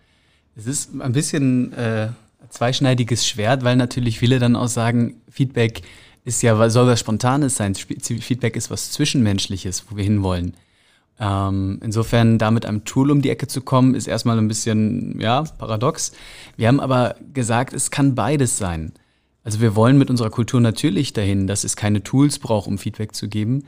es 0.57 0.67
ist 0.67 1.01
ein 1.01 1.13
bisschen 1.13 1.73
äh, 1.73 2.09
zweischneidiges 2.51 3.27
Schwert, 3.27 3.65
weil 3.65 3.77
natürlich 3.77 4.19
viele 4.19 4.39
dann 4.39 4.57
auch 4.57 4.69
sagen, 4.69 5.17
Feedback 5.29 5.83
ist 6.25 6.43
ja, 6.43 6.71
soll 6.71 6.87
was 6.87 7.01
Spontanes 7.01 7.57
sein. 7.57 7.75
Feedback 7.75 8.57
ist 8.57 8.71
was 8.71 8.93
Zwischenmenschliches, 8.93 9.85
wo 9.89 9.97
wir 9.97 10.05
hinwollen. 10.05 10.55
Ähm, 11.21 11.79
insofern 11.83 12.39
da 12.39 12.51
mit 12.51 12.67
einem 12.67 12.85
Tool 12.85 13.11
um 13.11 13.23
die 13.23 13.31
Ecke 13.31 13.47
zu 13.47 13.61
kommen, 13.61 13.95
ist 13.95 14.09
erstmal 14.09 14.39
ein 14.39 14.49
bisschen, 14.49 15.21
ja, 15.21 15.43
paradox. 15.59 16.13
Wir 16.57 16.69
haben 16.69 16.81
aber 16.81 17.17
gesagt, 17.33 17.73
es 17.73 17.91
kann 17.91 18.15
beides 18.15 18.59
sein. 18.59 18.93
Also 19.45 19.61
wir 19.61 19.77
wollen 19.77 19.99
mit 19.99 20.11
unserer 20.11 20.31
Kultur 20.31 20.61
natürlich 20.61 21.13
dahin, 21.13 21.47
dass 21.47 21.65
es 21.65 21.77
keine 21.77 22.03
Tools 22.03 22.39
braucht, 22.39 22.67
um 22.67 22.79
Feedback 22.79 23.15
zu 23.15 23.29
geben. 23.29 23.65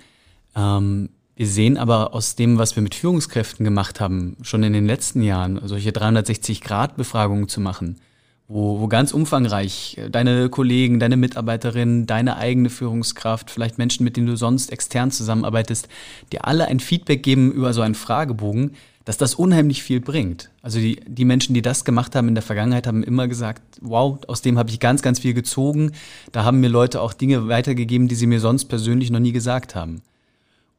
Ähm, 0.56 1.10
wir 1.36 1.46
sehen 1.46 1.76
aber 1.76 2.14
aus 2.14 2.34
dem, 2.34 2.56
was 2.56 2.76
wir 2.76 2.82
mit 2.82 2.94
Führungskräften 2.94 3.62
gemacht 3.62 4.00
haben, 4.00 4.38
schon 4.40 4.62
in 4.62 4.72
den 4.72 4.86
letzten 4.86 5.20
Jahren, 5.20 5.60
solche 5.64 5.90
360-Grad-Befragungen 5.90 7.46
zu 7.46 7.60
machen, 7.60 8.00
wo, 8.48 8.80
wo 8.80 8.88
ganz 8.88 9.12
umfangreich 9.12 10.00
deine 10.10 10.48
Kollegen, 10.48 10.98
deine 10.98 11.18
Mitarbeiterinnen, 11.18 12.06
deine 12.06 12.38
eigene 12.38 12.70
Führungskraft, 12.70 13.50
vielleicht 13.50 13.76
Menschen, 13.76 14.04
mit 14.04 14.16
denen 14.16 14.28
du 14.28 14.36
sonst 14.36 14.72
extern 14.72 15.10
zusammenarbeitest, 15.10 15.88
dir 16.32 16.46
alle 16.46 16.68
ein 16.68 16.80
Feedback 16.80 17.22
geben 17.22 17.52
über 17.52 17.74
so 17.74 17.82
einen 17.82 17.94
Fragebogen, 17.94 18.70
dass 19.06 19.16
das 19.16 19.36
unheimlich 19.36 19.84
viel 19.84 20.00
bringt. 20.00 20.50
Also 20.62 20.80
die, 20.80 21.00
die 21.06 21.24
Menschen, 21.24 21.54
die 21.54 21.62
das 21.62 21.84
gemacht 21.84 22.16
haben 22.16 22.26
in 22.26 22.34
der 22.34 22.42
Vergangenheit, 22.42 22.88
haben 22.88 23.04
immer 23.04 23.28
gesagt, 23.28 23.62
wow, 23.80 24.18
aus 24.26 24.42
dem 24.42 24.58
habe 24.58 24.68
ich 24.68 24.80
ganz, 24.80 25.00
ganz 25.00 25.20
viel 25.20 25.32
gezogen. 25.32 25.92
Da 26.32 26.42
haben 26.42 26.58
mir 26.58 26.68
Leute 26.68 27.00
auch 27.00 27.14
Dinge 27.14 27.46
weitergegeben, 27.46 28.08
die 28.08 28.16
sie 28.16 28.26
mir 28.26 28.40
sonst 28.40 28.64
persönlich 28.64 29.10
noch 29.12 29.20
nie 29.20 29.30
gesagt 29.30 29.76
haben. 29.76 30.02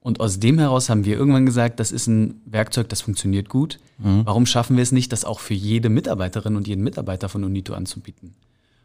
Und 0.01 0.19
aus 0.19 0.41
dem 0.41 0.59
heraus 0.59 0.89
haben 0.89 1.05
wir 1.05 1.17
irgendwann 1.17 1.45
gesagt, 1.45 1.79
das 1.79 1.93
ist 1.93 2.07
ein 2.07 2.41
Werkzeug, 2.45 2.89
das 2.89 2.99
funktioniert 2.99 3.47
gut. 3.47 3.79
Mhm. 3.97 4.23
Warum 4.25 4.45
schaffen 4.45 4.75
wir 4.75 4.83
es 4.83 4.91
nicht, 4.91 5.13
das 5.13 5.23
auch 5.23 5.39
für 5.39 5.53
jede 5.53 5.87
Mitarbeiterin 5.87 6.57
und 6.57 6.67
jeden 6.67 6.83
Mitarbeiter 6.83 7.29
von 7.29 7.45
Unito 7.45 7.73
anzubieten? 7.73 8.35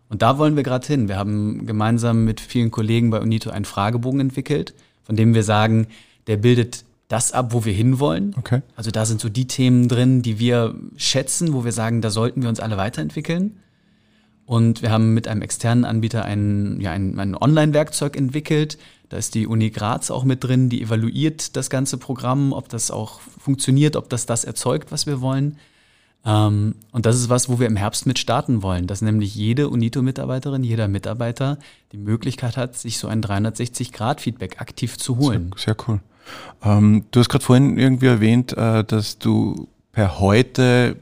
Und 0.09 0.23
da 0.23 0.39
wollen 0.39 0.55
wir 0.55 0.63
gerade 0.63 0.87
hin. 0.87 1.09
Wir 1.09 1.17
haben 1.17 1.67
gemeinsam 1.67 2.25
mit 2.25 2.41
vielen 2.41 2.71
Kollegen 2.71 3.11
bei 3.11 3.21
Unito 3.21 3.51
einen 3.51 3.65
Fragebogen 3.65 4.21
entwickelt, 4.21 4.73
von 5.03 5.17
dem 5.17 5.35
wir 5.35 5.43
sagen, 5.43 5.89
der 6.29 6.37
bildet 6.37 6.85
das 7.13 7.33
ab, 7.33 7.53
wo 7.53 7.67
wir 7.67 7.75
hinwollen. 7.75 8.35
Okay. 8.39 8.63
Also 8.75 8.91
da 8.91 9.05
sind 9.05 9.21
so 9.21 9.29
die 9.29 9.47
Themen 9.47 9.87
drin, 9.87 10.23
die 10.23 10.39
wir 10.39 10.75
schätzen, 10.97 11.53
wo 11.53 11.63
wir 11.63 11.73
sagen, 11.73 12.01
da 12.01 12.09
sollten 12.09 12.41
wir 12.41 12.49
uns 12.49 12.59
alle 12.59 12.79
weiterentwickeln. 12.79 13.59
Und 14.47 14.81
wir 14.81 14.91
haben 14.91 15.13
mit 15.13 15.29
einem 15.29 15.43
externen 15.43 15.85
Anbieter 15.85 16.25
ein, 16.25 16.81
ja, 16.81 16.91
ein, 16.93 17.19
ein 17.19 17.37
Online-Werkzeug 17.37 18.17
entwickelt. 18.17 18.79
Da 19.11 19.19
ist 19.19 19.35
die 19.35 19.47
Uni 19.47 19.69
Graz 19.69 20.11
auch 20.11 20.25
mit 20.25 20.43
drin, 20.43 20.71
die 20.71 20.81
evaluiert 20.81 21.55
das 21.55 21.69
ganze 21.69 21.99
Programm, 21.99 22.55
ob 22.55 22.71
das 22.71 22.91
auch 22.91 23.21
funktioniert, 23.21 23.95
ob 23.97 24.09
das 24.09 24.25
das 24.25 24.45
erzeugt, 24.45 24.91
was 24.91 25.07
wir 25.07 25.21
wollen. 25.21 25.59
Ähm, 26.25 26.77
und 26.93 27.05
das 27.05 27.17
ist 27.17 27.29
was, 27.29 27.51
wo 27.51 27.61
wir 27.61 27.67
im 27.67 27.77
Herbst 27.77 28.07
mit 28.07 28.19
starten 28.19 28.63
wollen, 28.63 28.87
dass 28.87 29.03
nämlich 29.03 29.35
jede 29.35 29.69
UNITO-Mitarbeiterin, 29.69 30.65
jeder 30.65 30.89
Mitarbeiter 30.89 31.59
die 31.93 31.99
Möglichkeit 31.99 32.57
hat, 32.57 32.77
sich 32.77 32.97
so 32.97 33.07
ein 33.07 33.23
360-Grad-Feedback 33.23 34.63
aktiv 34.63 34.97
zu 34.97 35.19
holen. 35.19 35.51
Sehr, 35.57 35.75
sehr 35.75 35.77
cool. 35.89 36.01
Ähm, 36.63 37.05
du 37.11 37.21
hast 37.21 37.29
gerade 37.29 37.45
vorhin 37.45 37.79
irgendwie 37.79 38.07
erwähnt, 38.07 38.57
äh, 38.57 38.85
dass 38.85 39.19
du 39.19 39.69
per 39.93 40.21
heute 40.21 40.97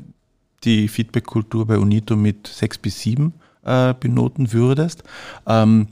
die 0.64 0.88
Feedback-Kultur 0.88 1.66
bei 1.66 1.78
UNITO 1.78 2.16
mit 2.16 2.46
sechs 2.46 2.78
bis 2.78 3.00
sieben 3.00 3.34
äh, 3.64 3.94
benoten 3.94 4.52
würdest. 4.52 5.04
Ähm, 5.46 5.88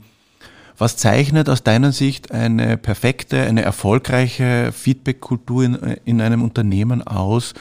was 0.77 0.95
zeichnet 0.95 1.49
aus 1.49 1.63
deiner 1.63 1.91
Sicht 1.91 2.31
eine 2.31 2.77
perfekte, 2.77 3.41
eine 3.41 3.63
erfolgreiche 3.63 4.71
Feedback-Kultur 4.71 5.63
in, 5.63 5.75
in, 6.05 6.21
einem 6.21 6.41
Unternehmen 6.41 7.05
aus, 7.05 7.53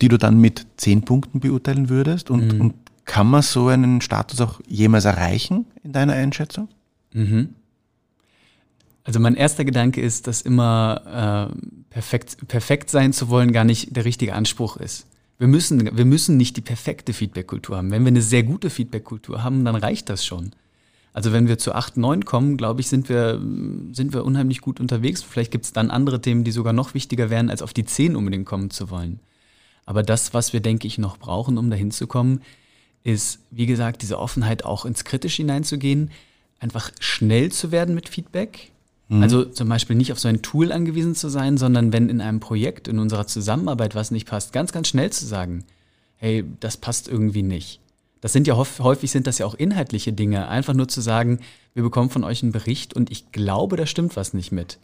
die 0.00 0.08
du 0.08 0.18
dann 0.18 0.40
mit 0.40 0.66
zehn 0.76 1.02
Punkten 1.02 1.38
beurteilen 1.40 1.88
würdest? 1.88 2.30
Und, 2.30 2.54
mhm. 2.54 2.60
und 2.60 2.74
kann 3.04 3.28
man 3.28 3.42
so 3.42 3.68
einen 3.68 4.00
Status 4.00 4.40
auch 4.40 4.60
jemals 4.66 5.04
erreichen 5.04 5.66
in 5.84 5.92
deiner 5.92 6.14
Einschätzung? 6.14 6.68
Mhm. 7.12 7.54
Also 9.08 9.20
mein 9.20 9.36
erster 9.36 9.64
Gedanke 9.64 10.02
ist, 10.02 10.26
dass 10.26 10.42
immer 10.42 11.50
äh, 11.50 11.68
perfekt, 11.88 12.46
perfekt 12.46 12.90
sein 12.90 13.14
zu 13.14 13.30
wollen 13.30 13.52
gar 13.52 13.64
nicht 13.64 13.96
der 13.96 14.04
richtige 14.04 14.34
Anspruch 14.34 14.76
ist. 14.76 15.06
Wir 15.38 15.48
müssen, 15.48 15.96
wir 15.96 16.04
müssen 16.04 16.36
nicht 16.36 16.58
die 16.58 16.60
perfekte 16.60 17.14
Feedback-Kultur 17.14 17.78
haben. 17.78 17.90
Wenn 17.90 18.02
wir 18.02 18.08
eine 18.08 18.20
sehr 18.20 18.42
gute 18.42 18.68
Feedback-Kultur 18.68 19.42
haben, 19.42 19.64
dann 19.64 19.76
reicht 19.76 20.10
das 20.10 20.26
schon. 20.26 20.50
Also 21.14 21.32
wenn 21.32 21.48
wir 21.48 21.56
zu 21.56 21.74
8, 21.74 21.96
9 21.96 22.26
kommen, 22.26 22.58
glaube 22.58 22.82
ich, 22.82 22.88
sind 22.88 23.08
wir, 23.08 23.40
sind 23.92 24.12
wir 24.12 24.26
unheimlich 24.26 24.60
gut 24.60 24.78
unterwegs. 24.78 25.22
Vielleicht 25.22 25.52
gibt 25.52 25.64
es 25.64 25.72
dann 25.72 25.90
andere 25.90 26.20
Themen, 26.20 26.44
die 26.44 26.52
sogar 26.52 26.74
noch 26.74 26.92
wichtiger 26.92 27.30
wären, 27.30 27.48
als 27.48 27.62
auf 27.62 27.72
die 27.72 27.86
10 27.86 28.14
unbedingt 28.14 28.44
kommen 28.44 28.68
zu 28.68 28.90
wollen. 28.90 29.20
Aber 29.86 30.02
das, 30.02 30.34
was 30.34 30.52
wir, 30.52 30.60
denke 30.60 30.86
ich, 30.86 30.98
noch 30.98 31.16
brauchen, 31.16 31.56
um 31.56 31.70
dahin 31.70 31.92
zu 31.92 32.06
kommen, 32.06 32.42
ist, 33.04 33.40
wie 33.50 33.64
gesagt, 33.64 34.02
diese 34.02 34.18
Offenheit 34.18 34.66
auch 34.66 34.84
ins 34.84 35.06
Kritisch 35.06 35.36
hineinzugehen, 35.36 36.10
einfach 36.60 36.90
schnell 37.00 37.50
zu 37.50 37.72
werden 37.72 37.94
mit 37.94 38.10
Feedback, 38.10 38.70
Mhm. 39.08 39.22
Also 39.22 39.44
zum 39.44 39.68
Beispiel 39.68 39.96
nicht 39.96 40.12
auf 40.12 40.20
so 40.20 40.28
ein 40.28 40.42
Tool 40.42 40.72
angewiesen 40.72 41.14
zu 41.14 41.28
sein, 41.28 41.56
sondern 41.56 41.92
wenn 41.92 42.08
in 42.08 42.20
einem 42.20 42.40
Projekt, 42.40 42.88
in 42.88 42.98
unserer 42.98 43.26
Zusammenarbeit 43.26 43.94
was 43.94 44.10
nicht 44.10 44.26
passt, 44.26 44.52
ganz, 44.52 44.72
ganz 44.72 44.88
schnell 44.88 45.10
zu 45.10 45.26
sagen, 45.26 45.64
hey, 46.16 46.44
das 46.60 46.76
passt 46.76 47.08
irgendwie 47.08 47.42
nicht. 47.42 47.80
Das 48.20 48.32
sind 48.32 48.46
ja 48.46 48.56
häufig 48.56 49.10
sind 49.10 49.26
das 49.26 49.38
ja 49.38 49.46
auch 49.46 49.54
inhaltliche 49.54 50.12
Dinge. 50.12 50.48
Einfach 50.48 50.74
nur 50.74 50.88
zu 50.88 51.00
sagen, 51.00 51.38
wir 51.74 51.84
bekommen 51.84 52.10
von 52.10 52.24
euch 52.24 52.42
einen 52.42 52.52
Bericht 52.52 52.94
und 52.94 53.10
ich 53.12 53.30
glaube, 53.30 53.76
da 53.76 53.86
stimmt 53.86 54.16
was 54.16 54.34
nicht 54.34 54.50
mit. 54.50 54.78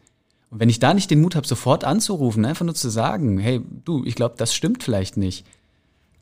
Und 0.51 0.61
wenn 0.61 0.69
ich 0.69 0.79
da 0.79 0.95
nicht 0.95 1.11
den 1.11 1.21
Mut 1.21 1.35
habe, 1.35 1.47
sofort 1.47 1.83
anzurufen, 1.83 2.45
einfach 2.45 2.65
nur 2.65 2.77
zu 2.77 2.89
sagen, 2.89 3.39
hey, 3.39 3.61
du, 3.85 4.05
ich 4.05 4.15
glaube, 4.15 4.37
das 4.39 4.55
stimmt 4.55 4.85
vielleicht 4.85 5.17
nicht, 5.17 5.45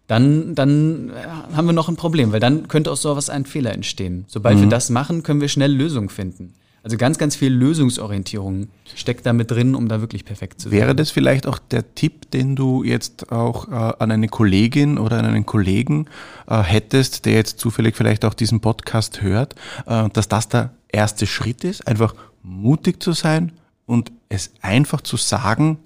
dann, 0.07 0.55
dann 0.55 1.11
äh, 1.11 1.27
haben 1.55 1.67
wir 1.67 1.75
noch 1.75 1.89
ein 1.91 1.97
Problem, 1.97 2.33
weil 2.33 2.41
dann 2.41 2.67
könnte 2.69 2.91
aus 2.91 3.03
sowas 3.03 3.29
ein 3.29 3.45
Fehler 3.45 3.73
entstehen. 3.73 4.25
Sobald 4.29 4.57
mhm. 4.57 4.63
wir 4.63 4.69
das 4.69 4.89
machen, 4.89 5.23
können 5.23 5.43
wir 5.43 5.49
schnell 5.49 5.73
Lösungen 5.73 6.09
finden. 6.09 6.55
Also 6.85 6.97
ganz, 6.97 7.17
ganz 7.17 7.37
viel 7.37 7.53
Lösungsorientierung 7.53 8.69
steckt 8.97 9.25
da 9.25 9.33
mit 9.33 9.53
drin, 9.53 9.77
um 9.77 9.89
da 9.89 10.01
wirklich 10.01 10.25
perfekt 10.25 10.61
zu 10.61 10.69
sein. 10.69 10.79
Wäre 10.79 10.97
das 10.97 11.13
vielleicht 11.13 11.47
auch 11.47 11.59
der 11.59 11.95
Tipp, 11.95 12.31
den 12.33 12.57
du 12.57 12.83
jetzt 12.83 13.31
auch 13.31 13.69
äh, 13.69 13.75
an 13.99 14.11
eine 14.11 14.27
Kollegin 14.27 14.99
oder 14.99 15.19
an 15.19 15.25
einen 15.25 15.47
Kollegen 15.47 16.07
äh, 16.49 16.61
hättest, 16.61 17.25
der 17.25 17.35
jetzt 17.35 17.61
zufällig 17.61 17.95
vielleicht 17.97 18.25
auch 18.25 18.35
diesen 18.35 18.61
Podcast 18.61 19.23
hört, 19.23 19.55
äh, 19.87 20.09
dass 20.13 20.27
das 20.27 20.49
der 20.49 20.73
erste 20.89 21.29
Schritt 21.29 21.63
ist, 21.63 21.87
einfach 21.87 22.17
mutig 22.43 23.01
zu 23.01 23.13
sein 23.13 23.53
und 23.87 24.11
es 24.29 24.51
einfach 24.61 25.03
zu 25.03 25.17
sagen, 25.17 25.79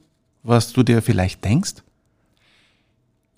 was 0.43 0.73
du 0.73 0.83
dir 0.83 1.03
vielleicht 1.03 1.45
denkst? 1.45 1.75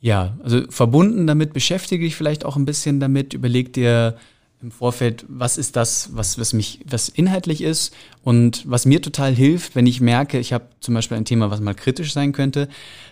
Ja, 0.00 0.36
also 0.44 0.62
verbunden 0.70 1.26
damit 1.26 1.52
beschäftige 1.52 2.04
dich 2.04 2.14
vielleicht 2.14 2.44
auch 2.44 2.56
ein 2.56 2.66
bisschen 2.66 3.00
damit, 3.00 3.34
überleg 3.34 3.72
dir, 3.72 4.16
im 4.60 4.70
Vorfeld, 4.72 5.24
was 5.28 5.56
ist 5.56 5.76
das, 5.76 6.10
was, 6.12 6.38
was 6.38 6.52
mich, 6.52 6.80
was 6.88 7.08
inhaltlich 7.08 7.62
ist 7.62 7.94
und 8.24 8.64
was 8.66 8.86
mir 8.86 9.00
total 9.00 9.32
hilft, 9.32 9.76
wenn 9.76 9.86
ich 9.86 10.00
merke, 10.00 10.38
ich 10.38 10.52
habe 10.52 10.66
zum 10.80 10.94
Beispiel 10.94 11.16
ein 11.16 11.24
Thema, 11.24 11.50
was 11.50 11.60
mal 11.60 11.74
kritisch 11.74 12.12
sein 12.12 12.32
könnte, 12.32 12.68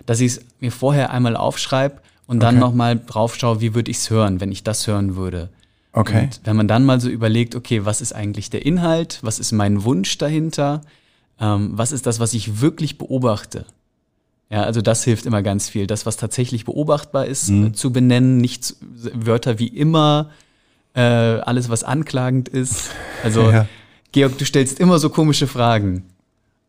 dass 0.07 0.21
ich 0.21 0.33
es 0.33 0.41
mir 0.59 0.73
vorher 0.73 1.11
einmal 1.11 1.37
aufschreibe 1.37 2.01
und 2.27 2.41
dann 2.41 2.57
okay. 2.57 2.61
nochmal 2.61 2.99
drauf 2.99 3.37
schaue, 3.37 3.61
wie 3.61 3.75
würde 3.75 3.91
ich 3.91 3.99
es 3.99 4.11
hören, 4.11 4.41
wenn 4.41 4.51
ich 4.51 4.65
das 4.65 4.87
hören 4.87 5.15
würde. 5.15 5.51
Okay. 5.93 6.25
Und 6.25 6.41
wenn 6.45 6.57
man 6.57 6.69
dann 6.69 6.85
mal 6.85 7.01
so 7.01 7.09
überlegt, 7.09 7.55
okay, 7.55 7.85
was 7.85 8.01
ist 8.01 8.13
eigentlich 8.13 8.51
der 8.51 8.67
Inhalt, 8.67 9.21
was 9.23 9.39
ist 9.39 9.53
mein 9.53 9.85
Wunsch 9.85 10.19
dahinter, 10.19 10.83
ähm, 11.41 11.71
was 11.73 11.93
ist 11.93 12.07
das, 12.07 12.19
was 12.19 12.35
ich 12.35 12.61
wirklich 12.61 12.99
beobachte. 12.99 13.67
Ja, 14.51 14.63
also 14.63 14.81
das 14.81 15.05
hilft 15.05 15.27
immer 15.27 15.43
ganz 15.43 15.69
viel. 15.69 15.87
Das, 15.87 16.07
was 16.07 16.17
tatsächlich 16.17 16.65
beobachtbar 16.65 17.27
ist, 17.27 17.49
mhm. 17.49 17.75
zu 17.75 17.93
benennen, 17.93 18.39
nicht 18.39 18.77
Wörter 18.81 19.59
wie 19.59 19.69
immer, 19.69 20.31
äh, 20.97 21.01
alles, 21.01 21.69
was 21.69 21.85
anklagend 21.85 22.49
ist. 22.49 22.91
Also, 23.23 23.51
ja. 23.51 23.67
Georg, 24.13 24.39
du 24.39 24.45
stellst 24.45 24.81
immer 24.81 24.99
so 24.99 25.11
komische 25.11 25.47
Fragen. 25.47 26.05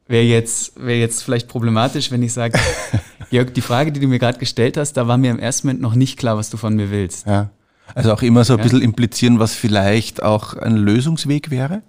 Wäre 0.07 0.23
jetzt, 0.23 0.73
wäre 0.75 0.99
jetzt 0.99 1.23
vielleicht 1.23 1.47
problematisch, 1.47 2.11
wenn 2.11 2.21
ich 2.21 2.33
sage, 2.33 2.59
Georg, 3.29 3.53
die 3.53 3.61
Frage, 3.61 3.91
die 3.91 3.99
du 3.99 4.07
mir 4.07 4.19
gerade 4.19 4.37
gestellt 4.37 4.77
hast, 4.77 4.93
da 4.93 5.07
war 5.07 5.17
mir 5.17 5.31
im 5.31 5.39
ersten 5.39 5.67
Moment 5.67 5.81
noch 5.81 5.95
nicht 5.95 6.17
klar, 6.17 6.37
was 6.37 6.49
du 6.49 6.57
von 6.57 6.75
mir 6.75 6.91
willst. 6.91 7.25
Ja. 7.25 7.49
Also 7.95 8.11
auch 8.11 8.21
immer 8.21 8.43
so 8.43 8.53
ein 8.53 8.59
ja. 8.59 8.63
bisschen 8.63 8.81
implizieren, 8.81 9.39
was 9.39 9.53
vielleicht 9.53 10.21
auch 10.21 10.53
ein 10.53 10.75
Lösungsweg 10.75 11.49
wäre? 11.49 11.81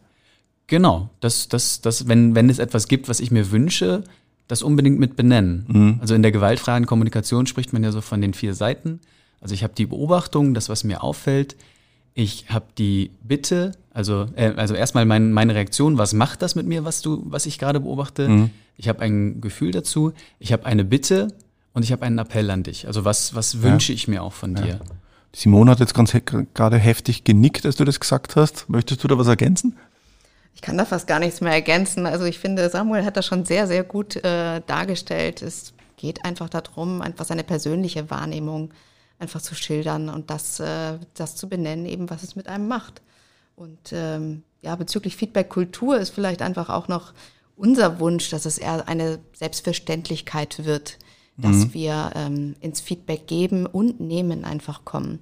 Genau, 0.69 1.11
das, 1.21 1.49
das, 1.49 1.81
das, 1.81 2.07
wenn, 2.07 2.35
wenn 2.35 2.51
es 2.51 2.59
etwas 2.59 2.89
gibt, 2.89 3.09
was 3.09 3.21
ich 3.21 3.31
mir 3.31 3.51
wünsche, 3.51 4.05
das 4.47 4.63
unbedingt 4.63 4.99
mit 4.99 5.17
benennen. 5.17 5.65
Mhm. 5.69 5.99
Also 6.01 6.15
in 6.15 6.23
der 6.23 6.31
gewaltfreien 6.33 6.87
Kommunikation 6.87 7.47
spricht 7.47 7.73
man 7.73 7.83
ja 7.83 7.91
so 7.91 8.01
von 8.01 8.21
den 8.21 8.35
vier 8.35 8.55
Seiten. 8.55 9.01
Also 9.41 9.55
ich 9.55 9.63
habe 9.63 9.75
die 9.77 9.87
Beobachtung, 9.87 10.55
das, 10.55 10.69
was 10.69 10.85
mir 10.85 11.03
auffällt, 11.03 11.57
ich 12.19 12.47
habe 12.49 12.67
die 12.77 13.13
Bitte, 13.23 13.73
also, 13.93 14.27
äh, 14.35 14.53
also 14.57 14.75
erstmal 14.75 15.05
mein, 15.05 15.31
meine 15.31 15.55
Reaktion, 15.55 15.99
was 15.99 16.15
macht 16.15 16.43
das 16.43 16.57
mit 16.57 16.67
mir, 16.67 16.85
was 16.85 17.01
du, 17.01 17.23
was 17.27 17.47
ich 17.47 17.61
gerade 17.61 17.79
beobachte? 17.79 18.29
Mhm. 18.29 18.51
Ich 18.77 18.89
habe 18.89 19.01
ein 19.03 19.41
Gefühl 19.41 19.71
dazu, 19.71 20.13
ich 20.41 20.53
habe 20.53 20.67
eine 20.67 20.85
Bitte 20.85 21.29
und 21.75 21.85
ich 21.85 21.93
habe 21.93 22.05
einen 22.05 22.19
Appell 22.19 22.51
an 22.51 22.65
dich. 22.65 22.89
Also 22.89 23.05
was, 23.05 23.37
was 23.37 23.63
wünsche 23.63 23.93
ja. 23.93 23.97
ich 23.97 24.09
mir 24.09 24.25
auch 24.25 24.33
von 24.33 24.57
ja. 24.57 24.63
dir? 24.63 24.81
Simone 25.33 25.71
hat 25.71 25.79
jetzt 25.79 25.95
ganz 25.95 26.13
he 26.13 26.21
gerade 26.55 26.77
heftig 26.77 27.23
genickt, 27.23 27.65
als 27.65 27.77
du 27.77 27.85
das 27.85 28.01
gesagt 28.01 28.35
hast. 28.35 28.69
Möchtest 28.69 29.05
du 29.05 29.07
da 29.07 29.17
was 29.17 29.29
ergänzen? 29.29 29.77
Ich 30.57 30.61
kann 30.61 30.77
da 30.77 30.85
fast 30.85 31.07
gar 31.07 31.21
nichts 31.21 31.41
mehr 31.41 31.53
ergänzen. 31.53 32.05
Also 32.05 32.25
ich 32.25 32.41
finde, 32.41 32.69
Samuel 32.69 33.05
hat 33.05 33.17
das 33.17 33.27
schon 33.27 33.45
sehr, 33.45 33.69
sehr 33.69 33.85
gut 33.85 34.17
äh, 34.17 34.61
dargestellt. 34.67 35.41
Es 35.41 35.73
geht 35.97 36.25
einfach 36.25 36.49
darum, 36.49 37.01
einfach 37.01 37.27
seine 37.27 37.45
persönliche 37.45 38.11
Wahrnehmung 38.11 38.73
einfach 39.19 39.43
zu 39.43 39.55
schildern 39.55 40.09
und 40.09 40.31
das, 40.31 40.61
äh, 40.61 40.99
das 41.15 41.37
zu 41.37 41.49
benennen, 41.49 41.87
eben 41.87 42.11
was 42.11 42.23
es 42.23 42.37
mit 42.37 42.49
einem 42.49 42.69
macht. 42.69 43.03
Und 43.57 43.93
ähm, 43.93 44.43
ja, 44.63 44.77
bezüglich 44.77 45.17
Feedback-Kultur 45.17 45.99
ist 45.99 46.11
vielleicht 46.11 46.43
einfach 46.43 46.69
auch 46.69 46.89
noch 46.89 47.13
unser 47.57 47.99
Wunsch, 47.99 48.31
dass 48.31 48.47
es 48.47 48.59
eher 48.59 48.89
eine 48.89 49.19
Selbstverständlichkeit 49.33 50.65
wird, 50.65 50.99
dass 51.37 51.57
mhm. 51.57 51.75
wir 51.75 52.11
ähm, 52.15 52.57
ins 52.61 52.81
Feedback 52.81 53.27
geben 53.27 53.67
und 53.67 54.01
nehmen 54.01 54.45
einfach 54.45 54.85
kommen. 54.85 55.19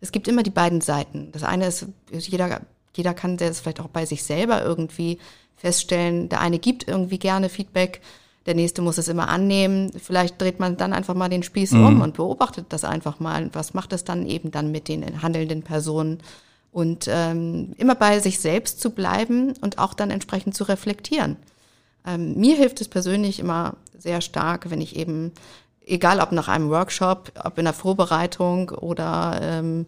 Es 0.00 0.12
gibt 0.12 0.28
immer 0.28 0.42
die 0.42 0.50
beiden 0.50 0.80
Seiten. 0.80 1.30
Das 1.32 1.42
eine 1.42 1.66
ist, 1.66 1.86
jeder 2.10 2.60
jeder 2.96 3.14
kann 3.14 3.36
das 3.36 3.60
vielleicht 3.60 3.80
auch 3.80 3.88
bei 3.88 4.06
sich 4.06 4.22
selber 4.22 4.62
irgendwie 4.62 5.18
feststellen. 5.56 6.28
Der 6.28 6.40
eine 6.40 6.58
gibt 6.58 6.88
irgendwie 6.88 7.18
gerne 7.18 7.48
Feedback, 7.48 8.00
der 8.46 8.54
nächste 8.54 8.82
muss 8.82 8.98
es 8.98 9.08
immer 9.08 9.28
annehmen. 9.28 9.92
Vielleicht 9.98 10.40
dreht 10.40 10.60
man 10.60 10.76
dann 10.76 10.92
einfach 10.92 11.14
mal 11.14 11.28
den 11.28 11.42
Spieß 11.42 11.72
mhm. 11.72 11.86
um 11.86 12.00
und 12.00 12.16
beobachtet 12.16 12.66
das 12.70 12.84
einfach 12.84 13.20
mal. 13.20 13.50
Was 13.52 13.74
macht 13.74 13.92
es 13.92 14.04
dann 14.04 14.26
eben 14.26 14.50
dann 14.50 14.72
mit 14.72 14.88
den 14.88 15.22
handelnden 15.22 15.62
Personen? 15.62 16.18
Und 16.72 17.06
ähm, 17.10 17.74
immer 17.78 17.96
bei 17.96 18.20
sich 18.20 18.38
selbst 18.38 18.80
zu 18.80 18.90
bleiben 18.90 19.54
und 19.60 19.78
auch 19.78 19.92
dann 19.92 20.10
entsprechend 20.10 20.54
zu 20.54 20.64
reflektieren. 20.64 21.36
Ähm, 22.06 22.34
mir 22.38 22.56
hilft 22.56 22.80
es 22.80 22.88
persönlich 22.88 23.40
immer 23.40 23.74
sehr 23.98 24.20
stark, 24.20 24.70
wenn 24.70 24.80
ich 24.80 24.96
eben, 24.96 25.32
egal 25.84 26.20
ob 26.20 26.32
nach 26.32 26.48
einem 26.48 26.70
Workshop, 26.70 27.32
ob 27.44 27.58
in 27.58 27.64
der 27.64 27.74
Vorbereitung 27.74 28.70
oder 28.70 29.40
ähm, 29.42 29.86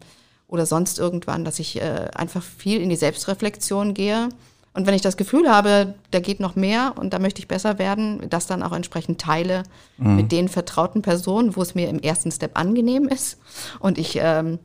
oder 0.53 0.67
sonst 0.67 0.99
irgendwann, 0.99 1.47
dass 1.47 1.59
ich 1.59 1.81
äh, 1.81 2.09
einfach 2.15 2.43
viel 2.43 2.83
in 2.83 2.91
die 2.91 2.97
Selbstreflexion 2.97 3.95
gehe. 3.95 4.29
Und 4.75 4.87
wenn 4.87 4.95
ich 4.95 5.03
das 5.03 5.17
Gefühl 5.17 5.51
habe, 5.51 5.95
da 6.11 6.21
geht 6.21 6.41
noch 6.41 6.57
mehr 6.57 6.95
und 6.97 7.13
da 7.13 7.19
möchte 7.19 7.41
ich 7.41 7.49
besser 7.49 7.79
werden, 7.79 8.29
das 8.31 8.47
dann 8.47 8.63
auch 8.63 8.73
entsprechend 8.73 9.21
teile 9.21 9.65
mhm. 9.99 10.17
mit 10.17 10.33
den 10.33 10.49
vertrauten 10.49 11.03
Personen, 11.03 11.57
wo 11.57 11.63
es 11.63 11.75
mir 11.75 11.89
im 11.89 12.01
ersten 12.01 12.31
Step 12.31 12.59
angenehm 12.59 13.07
ist 13.07 13.39
und 13.81 13.99
ich 13.99 14.19
ähm, 14.21 14.59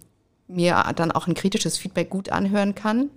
mir 0.47 0.81
dann 0.95 1.11
auch 1.11 1.27
ein 1.27 1.33
kritisches 1.33 1.77
Feedback 1.77 2.09
gut 2.09 2.29
anhören 2.29 2.73
kann. 2.73 3.09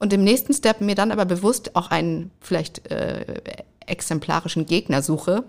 Und 0.00 0.12
im 0.12 0.24
nächsten 0.24 0.52
Step 0.52 0.80
mir 0.80 0.96
dann 0.96 1.12
aber 1.12 1.24
bewusst 1.24 1.76
auch 1.76 1.90
einen 1.90 2.32
vielleicht 2.40 2.90
äh, 2.90 3.40
exemplarischen 3.86 4.66
Gegner 4.66 5.02
suche, 5.02 5.44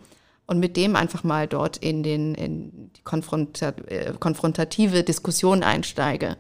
und 0.48 0.60
mit 0.60 0.78
dem 0.78 0.95
einfach 0.95 1.24
mal 1.24 1.48
dort 1.48 1.78
in, 1.78 2.04
den, 2.04 2.36
in 2.36 2.91
die 2.95 3.02
konfrontat, 3.02 3.89
äh, 3.89 4.13
konfrontative 4.19 5.04
Diskussion 5.04 5.63
einsteige. 5.63 6.38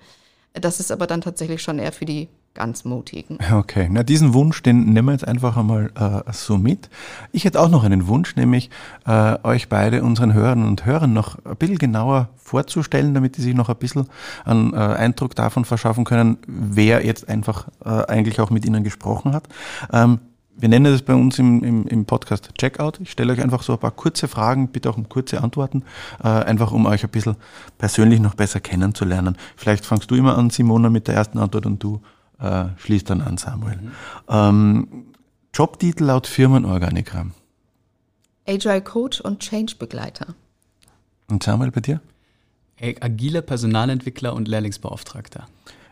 Das 0.53 0.79
ist 0.79 0.91
aber 0.91 1.07
dann 1.07 1.21
tatsächlich 1.21 1.61
schon 1.61 1.79
eher 1.79 1.91
für 1.91 2.05
die 2.05 2.29
ganz 2.55 2.85
Mutigen. 2.85 3.37
Okay, 3.53 3.87
na 3.91 4.01
diesen 4.01 4.33
Wunsch, 4.33 4.63
den 4.63 4.93
nehmen 4.93 5.09
wir 5.09 5.11
jetzt 5.11 5.27
einfach 5.27 5.57
einmal 5.57 5.91
äh, 5.95 6.31
so 6.31 6.57
mit. 6.57 6.89
Ich 7.31 7.45
hätte 7.45 7.59
auch 7.59 7.69
noch 7.69 7.83
einen 7.83 8.07
Wunsch, 8.07 8.35
nämlich 8.35 8.71
äh, 9.05 9.37
euch 9.43 9.69
beide, 9.69 10.01
unseren 10.01 10.33
Hörern 10.33 10.65
und 10.65 10.85
Hörern, 10.85 11.13
noch 11.13 11.37
ein 11.45 11.55
bisschen 11.57 11.77
genauer 11.77 12.29
vorzustellen, 12.37 13.13
damit 13.13 13.37
die 13.37 13.41
sich 13.41 13.53
noch 13.53 13.69
ein 13.69 13.75
bisschen 13.75 14.07
einen 14.45 14.73
äh, 14.73 14.77
Eindruck 14.77 15.35
davon 15.35 15.65
verschaffen 15.65 16.05
können, 16.05 16.37
wer 16.47 17.05
jetzt 17.05 17.29
einfach 17.29 17.67
äh, 17.83 17.89
eigentlich 17.89 18.39
auch 18.39 18.49
mit 18.49 18.65
ihnen 18.65 18.83
gesprochen 18.83 19.33
hat. 19.33 19.47
Ähm, 19.91 20.19
wir 20.57 20.69
nennen 20.69 20.85
das 20.85 21.01
bei 21.01 21.13
uns 21.13 21.37
im, 21.37 21.63
im, 21.63 21.85
im 21.87 22.05
Podcast 22.05 22.51
Checkout. 22.57 23.01
Ich 23.01 23.11
stelle 23.11 23.33
euch 23.33 23.41
einfach 23.41 23.61
so 23.61 23.73
ein 23.73 23.79
paar 23.79 23.91
kurze 23.91 24.29
Fragen, 24.29 24.69
bitte 24.69 24.89
auch 24.89 24.97
um 24.97 25.09
kurze 25.09 25.43
Antworten, 25.43 25.83
äh, 26.23 26.27
einfach 26.29 26.71
um 26.71 26.85
euch 26.85 27.03
ein 27.03 27.09
bisschen 27.09 27.35
persönlich 27.77 28.21
noch 28.21 28.35
besser 28.35 28.61
kennenzulernen. 28.61 29.37
Vielleicht 29.57 29.85
fangst 29.85 30.09
du 30.09 30.15
immer 30.15 30.37
an, 30.37 30.49
Simona, 30.49 30.89
mit 30.89 31.09
der 31.09 31.15
ersten 31.15 31.39
Antwort 31.39 31.65
und 31.65 31.83
du 31.83 32.01
äh, 32.39 32.65
schließt 32.77 33.09
dann 33.09 33.21
an, 33.21 33.37
Samuel. 33.37 33.77
Mhm. 33.77 33.91
Ähm, 34.29 34.87
Jobtitel 35.53 36.05
laut 36.05 36.27
Firmenorganigramm. 36.27 37.31
Agile 38.47 38.81
Coach 38.81 39.21
und 39.21 39.39
Change 39.39 39.75
Begleiter. 39.77 40.35
Und 41.27 41.43
Samuel, 41.43 41.71
bei 41.71 41.81
dir? 41.81 42.01
Agiler 42.79 43.41
Personalentwickler 43.41 44.33
und 44.33 44.47
Lehrlingsbeauftragter. 44.47 45.47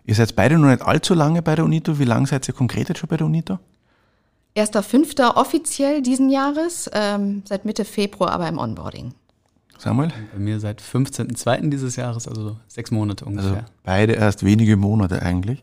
Ihr 0.05 0.15
seid 0.15 0.35
beide 0.35 0.57
noch 0.57 0.69
nicht 0.69 0.81
allzu 0.81 1.13
lange 1.13 1.41
bei 1.41 1.55
der 1.55 1.63
UNITO. 1.63 1.97
Wie 1.97 2.03
lange 2.03 2.27
seid 2.27 2.47
ihr 2.47 2.53
konkret 2.53 2.89
jetzt 2.89 2.99
schon 2.99 3.09
bei 3.09 3.17
der 3.17 3.25
UNITO? 3.25 3.57
Erster 4.53 4.83
Fünfter 4.83 5.37
offiziell 5.37 6.01
diesen 6.01 6.29
Jahres, 6.29 6.89
ähm, 6.93 7.41
seit 7.45 7.65
Mitte 7.65 7.85
Februar 7.85 8.31
aber 8.31 8.47
im 8.47 8.59
Onboarding. 8.59 9.13
Samuel? 9.83 10.13
Bei 10.31 10.39
mir 10.39 10.61
seit 10.61 10.81
15.02. 10.81 11.69
dieses 11.69 11.97
Jahres, 11.97 12.25
also 12.29 12.55
sechs 12.69 12.89
Monate 12.89 13.25
ungefähr. 13.25 13.51
Also 13.51 13.65
beide 13.83 14.13
erst 14.13 14.45
wenige 14.45 14.77
Monate 14.77 15.21
eigentlich. 15.21 15.61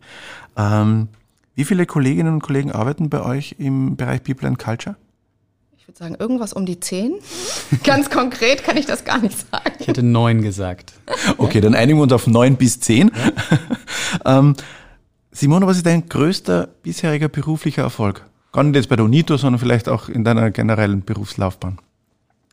Ähm, 0.58 1.08
wie 1.54 1.64
viele 1.64 1.86
Kolleginnen 1.86 2.34
und 2.34 2.42
Kollegen 2.42 2.70
arbeiten 2.70 3.08
bei 3.08 3.22
euch 3.22 3.56
im 3.58 3.96
Bereich 3.96 4.22
People 4.22 4.46
and 4.46 4.58
Culture? 4.58 4.96
Ich 5.78 5.88
würde 5.88 5.96
sagen, 5.96 6.16
irgendwas 6.18 6.52
um 6.52 6.66
die 6.66 6.78
zehn. 6.78 7.14
Ganz 7.82 8.10
konkret 8.10 8.62
kann 8.62 8.76
ich 8.76 8.84
das 8.84 9.06
gar 9.06 9.18
nicht 9.18 9.38
sagen. 9.50 9.72
Ich 9.78 9.88
hätte 9.88 10.02
neun 10.02 10.42
gesagt. 10.42 10.92
Okay, 11.38 11.62
dann 11.62 11.74
einigen 11.74 11.98
wir 11.98 12.02
uns 12.02 12.12
auf 12.12 12.26
neun 12.26 12.56
bis 12.56 12.78
zehn. 12.78 13.10
Ja. 14.24 14.38
ähm, 14.38 14.54
Simone, 15.32 15.66
was 15.66 15.78
ist 15.78 15.86
dein 15.86 16.06
größter 16.06 16.68
bisheriger 16.82 17.28
beruflicher 17.28 17.82
Erfolg? 17.82 18.26
Gar 18.52 18.64
nicht 18.64 18.76
jetzt 18.76 18.90
bei 18.90 18.96
der 18.96 19.06
UNITO, 19.06 19.38
sondern 19.38 19.58
vielleicht 19.58 19.88
auch 19.88 20.10
in 20.10 20.24
deiner 20.24 20.50
generellen 20.50 21.04
Berufslaufbahn. 21.06 21.78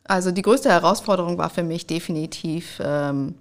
Also 0.08 0.30
die 0.32 0.42
größte 0.42 0.70
Herausforderung 0.70 1.38
war 1.38 1.50
für 1.50 1.62
mich 1.62 1.86
definitiv 1.86 2.80
ähm, 2.82 3.34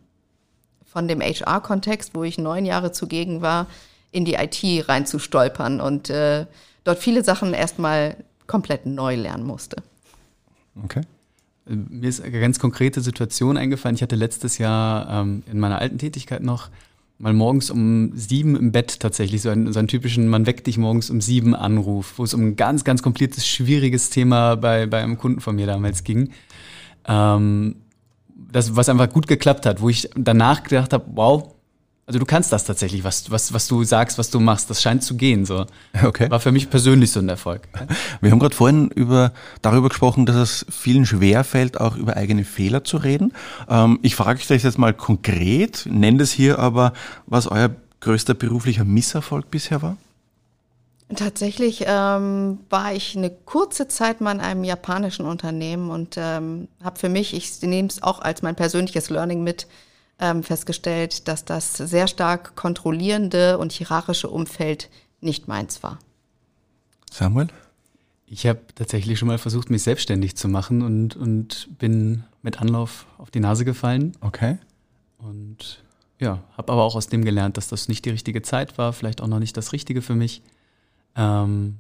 von 0.86 1.08
dem 1.08 1.22
HR-Kontext, 1.22 2.12
wo 2.14 2.24
ich 2.24 2.38
neun 2.38 2.66
Jahre 2.66 2.92
zugegen 2.92 3.42
war, 3.42 3.68
in 4.12 4.26
die 4.26 4.34
IT 4.34 4.88
reinzustolpern 4.88 5.80
und 5.80 6.10
äh, 6.10 6.46
dort 6.84 7.00
viele 7.00 7.24
Sachen 7.24 7.54
erstmal 7.54 8.18
komplett 8.48 8.86
neu 8.86 9.16
lernen 9.16 9.46
musste. 9.46 9.78
Okay. 10.84 11.02
Mir 11.66 12.08
ist 12.08 12.22
eine 12.22 12.40
ganz 12.40 12.60
konkrete 12.60 13.02
Situation 13.02 13.58
eingefallen. 13.58 13.96
Ich 13.96 14.02
hatte 14.02 14.16
letztes 14.16 14.58
Jahr 14.58 15.10
ähm, 15.10 15.44
in 15.52 15.60
meiner 15.60 15.80
alten 15.80 15.98
Tätigkeit 15.98 16.44
noch 16.44 16.70
mal 17.20 17.34
morgens 17.34 17.70
um 17.72 18.12
sieben 18.16 18.56
im 18.56 18.72
Bett 18.72 19.00
tatsächlich, 19.00 19.42
so 19.42 19.50
einen, 19.50 19.74
so 19.74 19.80
einen 19.80 19.88
typischen, 19.88 20.28
man 20.28 20.46
weckt 20.46 20.68
dich 20.68 20.78
morgens 20.78 21.10
um 21.10 21.20
sieben 21.20 21.56
Anruf, 21.56 22.14
wo 22.18 22.24
es 22.24 22.34
um 22.34 22.42
ein 22.42 22.56
ganz, 22.56 22.84
ganz 22.84 23.02
kompliziertes, 23.02 23.48
schwieriges 23.48 24.10
Thema 24.10 24.56
bei, 24.56 24.86
bei 24.86 25.02
einem 25.02 25.18
Kunden 25.18 25.42
von 25.42 25.56
mir 25.56 25.66
damals 25.66 26.04
ging. 26.04 26.30
Ähm, 27.08 27.76
das, 28.52 28.76
was 28.76 28.90
einfach 28.90 29.10
gut 29.10 29.28
geklappt 29.28 29.66
hat, 29.66 29.82
wo 29.82 29.90
ich 29.90 30.10
danach 30.16 30.64
gedacht 30.64 30.94
habe, 30.94 31.06
wow, 31.14 31.54
also 32.08 32.20
du 32.20 32.26
kannst 32.26 32.54
das 32.54 32.64
tatsächlich, 32.64 33.04
was, 33.04 33.30
was, 33.32 33.52
was 33.52 33.68
du 33.68 33.84
sagst, 33.84 34.18
was 34.18 34.30
du 34.30 34.40
machst. 34.40 34.70
Das 34.70 34.82
scheint 34.82 35.04
zu 35.04 35.18
gehen. 35.18 35.46
So. 35.46 35.66
Okay. 36.02 36.32
War 36.32 36.40
für 36.40 36.54
mich 36.54 36.70
persönlich 36.70 37.12
so 37.12 37.20
ein 37.20 37.28
Erfolg. 37.28 37.68
Wir 38.22 38.32
haben 38.32 38.40
gerade 38.40 38.56
vorhin 38.56 38.88
über, 38.96 39.34
darüber 39.62 39.90
gesprochen, 39.90 40.26
dass 40.26 40.38
es 40.38 40.66
vielen 40.70 41.06
schwer 41.06 41.44
fällt, 41.44 41.82
auch 41.82 41.98
über 41.98 42.16
eigene 42.16 42.46
Fehler 42.46 42.86
zu 42.86 42.96
reden. 42.96 43.34
Ähm, 43.70 44.00
ich 44.04 44.16
frage 44.16 44.40
euch 44.40 44.48
das 44.48 44.64
jetzt 44.64 44.78
mal 44.78 44.94
konkret, 44.94 45.86
nenne 45.92 46.24
es 46.24 46.32
hier 46.32 46.60
aber, 46.60 46.94
was 47.26 47.48
euer 47.48 47.72
größter 48.00 48.36
beruflicher 48.36 48.86
Misserfolg 48.86 49.52
bisher 49.52 49.82
war? 49.82 49.98
Tatsächlich 51.16 51.86
ähm, 51.88 52.60
war 52.70 52.94
ich 52.94 53.16
eine 53.16 53.30
kurze 53.30 53.88
Zeit 53.88 54.20
mal 54.20 54.34
in 54.34 54.42
einem 54.42 54.66
japanischen 54.66 55.26
Unternehmen 55.26 55.90
und 55.90 56.16
ähm, 56.18 56.68
habe 56.84 57.00
für 57.00 57.08
mich, 57.08 57.34
ich 57.34 57.62
nehme 57.62 57.88
es 57.88 58.04
auch 58.04 58.20
als 58.20 58.42
mein 58.42 58.56
persönliches 58.56 59.10
Learning 59.10 59.42
mit, 59.42 59.68
ähm, 60.20 60.44
festgestellt, 60.44 61.28
dass 61.28 61.46
das 61.46 61.74
sehr 61.76 62.08
stark 62.08 62.56
kontrollierende 62.56 63.58
und 63.58 63.72
hierarchische 63.72 64.30
Umfeld 64.30 64.90
nicht 65.22 65.48
meins 65.48 65.84
war. 65.84 66.00
Samuel? 67.12 67.48
Ich 68.26 68.46
habe 68.46 68.60
tatsächlich 68.76 69.18
schon 69.18 69.30
mal 69.30 69.38
versucht, 69.38 69.70
mich 69.70 69.84
selbstständig 69.84 70.36
zu 70.36 70.50
machen 70.50 70.82
und, 70.82 71.16
und 71.16 71.70
bin 71.78 72.26
mit 72.42 72.60
Anlauf 72.60 73.06
auf 73.18 73.32
die 73.32 73.40
Nase 73.40 73.64
gefallen. 73.64 74.14
Okay. 74.20 74.58
Und 75.18 75.82
ja, 76.20 76.44
habe 76.58 76.74
aber 76.74 76.84
auch 76.84 76.96
aus 76.96 77.08
dem 77.08 77.24
gelernt, 77.24 77.56
dass 77.56 77.70
das 77.70 77.88
nicht 77.88 78.04
die 78.04 78.10
richtige 78.10 78.42
Zeit 78.42 78.78
war, 78.78 78.92
vielleicht 78.92 79.22
auch 79.22 79.28
noch 79.28 79.40
nicht 79.40 79.56
das 79.56 79.72
Richtige 79.72 80.02
für 80.02 80.16
mich. 80.16 80.42
Ähm, 81.18 81.80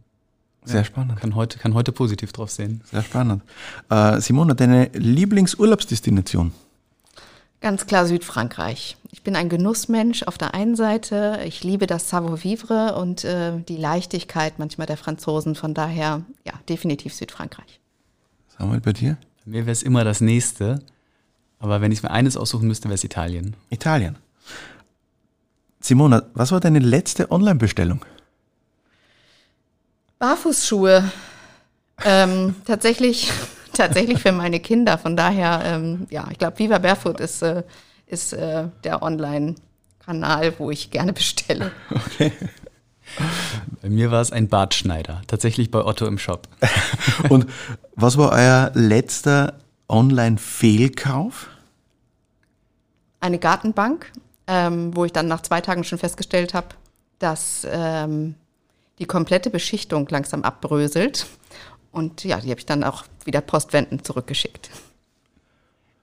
Sehr 0.66 0.82
ja, 0.82 0.84
spannend. 0.84 1.20
Kann 1.20 1.36
heute, 1.36 1.60
kann 1.60 1.74
heute 1.74 1.92
positiv 1.92 2.34
drauf 2.34 2.52
sehen. 2.52 2.82
Sehr 2.86 3.04
spannend. 3.04 3.44
Äh, 3.90 4.20
Simona, 4.20 4.54
deine 4.56 4.90
Lieblingsurlaubsdestination? 4.94 6.52
Ganz 7.62 7.88
klar 7.88 8.06
Südfrankreich. 8.06 8.98
Ich 9.12 9.24
bin 9.24 9.36
ein 9.36 9.50
Genussmensch 9.50 10.24
auf 10.24 10.38
der 10.38 10.54
einen 10.54 10.76
Seite. 10.76 11.40
Ich 11.46 11.64
liebe 11.64 11.88
das 11.88 12.10
Savoir-vivre 12.10 12.96
und 12.96 13.24
äh, 13.24 13.60
die 13.62 13.78
Leichtigkeit 13.78 14.60
manchmal 14.60 14.88
der 14.88 14.98
Franzosen. 14.98 15.56
Von 15.56 15.74
daher, 15.74 16.22
ja, 16.46 16.54
definitiv 16.70 17.14
Südfrankreich. 17.14 17.80
Samuel, 18.58 18.82
bei 18.82 18.94
dir? 18.94 19.18
Bei 19.46 19.52
mir 19.52 19.66
wäre 19.66 19.72
es 19.72 19.84
immer 19.84 20.04
das 20.04 20.22
nächste. 20.22 20.82
Aber 21.60 21.82
wenn 21.82 21.92
ich 21.92 22.04
mir 22.04 22.12
eines 22.12 22.38
aussuchen 22.38 22.68
müsste, 22.68 22.90
wäre 22.90 22.96
es 22.96 23.04
Italien. 23.04 23.56
Italien. 23.70 24.18
Simona, 25.80 26.24
was 26.34 26.52
war 26.52 26.60
deine 26.60 26.80
letzte 26.80 27.32
Online-Bestellung? 27.32 28.02
Barfußschuhe. 30.20 31.12
ähm, 32.06 32.56
tatsächlich 32.66 33.32
tatsächlich 33.78 34.20
für 34.20 34.32
meine 34.32 34.60
Kinder. 34.60 34.98
Von 34.98 35.16
daher, 35.16 35.62
ähm, 35.64 36.08
ja, 36.10 36.28
ich 36.32 36.38
glaube, 36.38 36.60
Viva 36.60 36.80
Barefoot 36.80 37.20
ist, 37.20 37.42
äh, 37.42 37.64
ist 38.08 38.34
äh, 38.34 38.66
der 38.84 39.04
Online-Kanal, 39.04 40.54
wo 40.58 40.72
ich 40.72 40.92
gerne 40.92 41.14
bestelle. 41.14 41.72
Okay. 41.90 42.32
Bei 43.82 43.90
mir 43.90 44.12
war 44.12 44.22
es 44.22 44.32
ein 44.32 44.50
Bartschneider, 44.50 45.22
tatsächlich 45.28 45.72
bei 45.72 45.84
Otto 45.84 46.06
im 46.06 46.18
Shop. 46.18 46.48
Und 47.30 47.48
was 47.96 48.18
war 48.18 48.32
euer 48.32 48.72
letzter 48.74 49.54
Online-Fehlkauf? 49.88 51.48
Eine 53.20 53.40
Gartenbank, 53.40 54.12
ähm, 54.48 54.96
wo 54.96 55.06
ich 55.06 55.14
dann 55.14 55.28
nach 55.28 55.42
zwei 55.42 55.62
Tagen 55.62 55.84
schon 55.84 55.98
festgestellt 55.98 56.54
habe, 56.54 56.68
dass 57.20 57.66
ähm, 57.70 58.36
die 59.00 59.06
komplette 59.06 59.50
Beschichtung 59.50 60.08
langsam 60.10 60.44
abbröselt. 60.44 61.28
Und 61.92 62.24
ja, 62.24 62.40
die 62.40 62.50
habe 62.50 62.60
ich 62.60 62.66
dann 62.66 62.84
auch 62.84 63.06
wieder 63.26 63.42
postwendend 63.42 64.06
zurückgeschickt. 64.06 64.70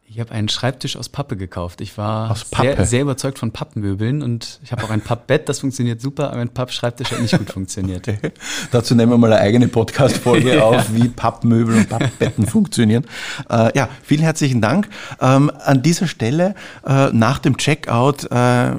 Ich 0.07 0.21
habe 0.21 0.31
einen 0.31 0.49
Schreibtisch 0.49 0.97
aus 0.97 1.09
Pappe 1.09 1.37
gekauft. 1.37 1.81
Ich 1.81 1.99
war 1.99 2.37
sehr, 2.37 2.87
sehr, 2.87 3.03
überzeugt 3.03 3.39
von 3.39 3.51
Pappmöbeln 3.51 4.23
und 4.23 4.61
ich 4.63 4.71
habe 4.71 4.85
auch 4.85 4.91
ein 4.91 5.01
Pappbett, 5.01 5.49
das 5.49 5.59
funktioniert 5.59 6.01
super, 6.01 6.31
aber 6.31 6.41
ein 6.41 6.51
Pappschreibtisch 6.51 7.11
hat 7.11 7.21
nicht 7.21 7.37
gut 7.37 7.51
funktioniert. 7.51 8.07
Okay. 8.07 8.31
Dazu 8.71 8.95
nehmen 8.95 9.11
wir 9.11 9.19
mal 9.19 9.33
eine 9.33 9.41
eigene 9.43 9.67
Podcast-Folge 9.67 10.55
ja. 10.57 10.63
auf, 10.63 10.95
wie 10.95 11.09
Pappmöbel 11.09 11.79
und 11.79 11.89
Pappbetten 11.89 12.47
funktionieren. 12.47 13.07
Äh, 13.51 13.77
ja, 13.77 13.89
vielen 14.05 14.23
herzlichen 14.23 14.61
Dank. 14.61 14.89
Ähm, 15.21 15.51
an 15.51 15.83
dieser 15.83 16.07
Stelle, 16.07 16.55
äh, 16.87 17.09
nach 17.11 17.41
dem 17.41 17.57
Checkout, 17.57 18.31
äh, 18.31 18.77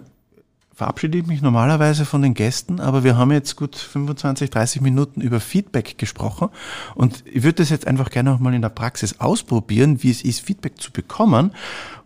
verabschiede 0.76 1.18
ich 1.18 1.26
mich 1.26 1.42
normalerweise 1.42 2.04
von 2.04 2.22
den 2.22 2.34
Gästen, 2.34 2.82
aber 2.82 3.06
wir 3.06 3.18
haben 3.18 3.32
jetzt 3.32 3.56
gut 3.56 3.78
25, 3.78 4.50
30 4.50 4.82
Minuten 4.82 5.22
über 5.22 5.40
Feedback 5.40 5.98
gesprochen 5.98 6.50
und 6.96 7.24
ich 7.26 7.44
würde 7.44 7.56
das 7.56 7.70
jetzt 7.70 7.88
einfach 7.88 8.10
gerne 8.10 8.34
auch 8.34 8.40
mal 8.40 8.54
in 8.54 8.62
der 8.62 8.70
Praxis 8.70 9.22
ausprobieren, 9.22 10.04
wie 10.04 10.12
es 10.12 10.22
ist, 10.22 10.42
Feedback 10.42 10.82
zu 10.82 10.92
bekommen. 10.92 11.54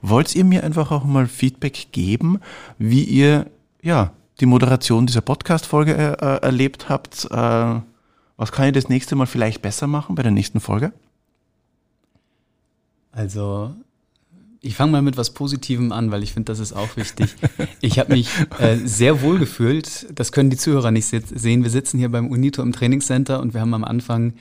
Wollt 0.03 0.35
ihr 0.35 0.45
mir 0.45 0.63
einfach 0.63 0.91
auch 0.91 1.03
mal 1.03 1.25
Feedback 1.25 1.87
geben, 1.91 2.39
wie 2.77 3.03
ihr 3.03 3.47
ja 3.81 4.11
die 4.39 4.45
Moderation 4.45 5.07
dieser 5.07 5.21
Podcast-Folge 5.21 5.95
äh, 5.95 6.13
äh 6.13 6.41
erlebt 6.41 6.89
habt? 6.89 7.25
Äh, 7.31 7.81
was 8.37 8.51
kann 8.51 8.67
ich 8.67 8.73
das 8.73 8.87
nächste 8.87 9.15
Mal 9.15 9.25
vielleicht 9.25 9.63
besser 9.63 9.87
machen 9.87 10.13
bei 10.15 10.21
der 10.23 10.31
nächsten 10.31 10.59
Folge? 10.59 10.93
Also 13.11 13.75
ich 14.61 14.75
fange 14.75 14.91
mal 14.91 15.01
mit 15.01 15.17
was 15.17 15.29
Positivem 15.31 15.91
an, 15.91 16.11
weil 16.11 16.23
ich 16.23 16.33
finde, 16.33 16.51
das 16.51 16.59
ist 16.59 16.73
auch 16.73 16.97
wichtig. 16.97 17.35
Ich 17.81 17.97
habe 17.97 18.13
mich 18.13 18.29
äh, 18.59 18.75
sehr 18.75 19.21
wohl 19.21 19.39
gefühlt. 19.39 20.07
Das 20.13 20.31
können 20.31 20.49
die 20.49 20.57
Zuhörer 20.57 20.91
nicht 20.91 21.05
sehen. 21.07 21.63
Wir 21.63 21.69
sitzen 21.69 21.97
hier 21.97 22.09
beim 22.09 22.27
Unito 22.27 22.61
im 22.61 22.73
Trainingscenter 22.73 23.39
und 23.39 23.53
wir 23.53 23.61
haben 23.61 23.73
am 23.73 23.85
Anfang 23.85 24.33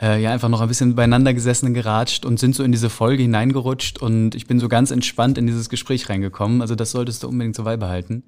äh, 0.00 0.20
ja 0.20 0.32
einfach 0.32 0.48
noch 0.48 0.60
ein 0.60 0.68
bisschen 0.68 0.96
beieinander 0.96 1.32
gesessen 1.32 1.66
und 1.66 1.74
geratscht 1.74 2.24
und 2.24 2.40
sind 2.40 2.56
so 2.56 2.64
in 2.64 2.72
diese 2.72 2.90
Folge 2.90 3.22
hineingerutscht 3.22 3.98
und 3.98 4.34
ich 4.34 4.46
bin 4.46 4.58
so 4.58 4.68
ganz 4.68 4.90
entspannt 4.90 5.38
in 5.38 5.46
dieses 5.46 5.68
Gespräch 5.68 6.08
reingekommen. 6.08 6.60
Also 6.60 6.74
das 6.74 6.90
solltest 6.90 7.22
du 7.22 7.28
unbedingt 7.28 7.54
so 7.54 7.62
beibehalten. 7.62 8.24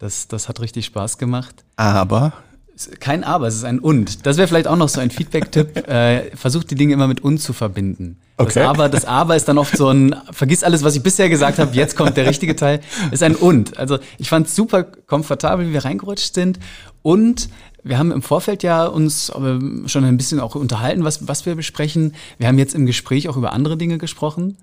Das, 0.00 0.26
das 0.26 0.48
hat 0.48 0.60
richtig 0.60 0.86
Spaß 0.86 1.18
gemacht. 1.18 1.64
Aber 1.76 2.32
kein 3.00 3.24
Aber, 3.24 3.46
es 3.46 3.54
ist 3.54 3.64
ein 3.64 3.78
Und. 3.78 4.26
Das 4.26 4.36
wäre 4.36 4.48
vielleicht 4.48 4.66
auch 4.66 4.76
noch 4.76 4.88
so 4.88 5.00
ein 5.00 5.10
Feedback-Tipp. 5.10 5.84
Äh, 5.94 6.34
versucht 6.34 6.70
die 6.70 6.74
Dinge 6.76 6.94
immer 6.94 7.06
mit 7.06 7.22
Und 7.22 7.38
zu 7.38 7.52
verbinden. 7.52 8.16
Okay. 8.36 8.60
Das 8.60 8.68
Aber, 8.68 8.88
das 8.88 9.04
Aber 9.04 9.36
ist 9.36 9.46
dann 9.46 9.58
oft 9.58 9.76
so 9.76 9.88
ein, 9.88 10.16
vergiss 10.32 10.64
alles, 10.64 10.82
was 10.82 10.96
ich 10.96 11.02
bisher 11.02 11.28
gesagt 11.28 11.58
habe, 11.58 11.74
jetzt 11.76 11.94
kommt 11.94 12.16
der 12.16 12.26
richtige 12.26 12.56
Teil, 12.56 12.80
ist 13.10 13.22
ein 13.22 13.36
Und. 13.36 13.76
Also 13.76 13.98
ich 14.18 14.28
fand 14.28 14.46
es 14.46 14.56
super 14.56 14.82
komfortabel, 14.82 15.68
wie 15.68 15.72
wir 15.72 15.84
reingerutscht 15.84 16.34
sind. 16.34 16.58
Und 17.02 17.48
wir 17.84 17.98
haben 17.98 18.10
im 18.12 18.22
Vorfeld 18.22 18.62
ja 18.62 18.86
uns 18.86 19.30
schon 19.86 20.04
ein 20.04 20.16
bisschen 20.16 20.40
auch 20.40 20.54
unterhalten, 20.54 21.04
was, 21.04 21.28
was 21.28 21.44
wir 21.46 21.54
besprechen. 21.54 22.14
Wir 22.38 22.48
haben 22.48 22.58
jetzt 22.58 22.74
im 22.74 22.86
Gespräch 22.86 23.28
auch 23.28 23.36
über 23.36 23.52
andere 23.52 23.76
Dinge 23.76 23.98
gesprochen. 23.98 24.56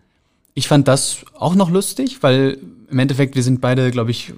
Ich 0.54 0.68
fand 0.68 0.88
das 0.88 1.18
auch 1.38 1.56
noch 1.56 1.70
lustig, 1.70 2.24
weil 2.24 2.58
im 2.92 3.00
Endeffekt, 3.00 3.36
wir 3.36 3.44
sind 3.44 3.62
beide, 3.62 3.92
glaube 3.92 4.12
ich, 4.12 4.34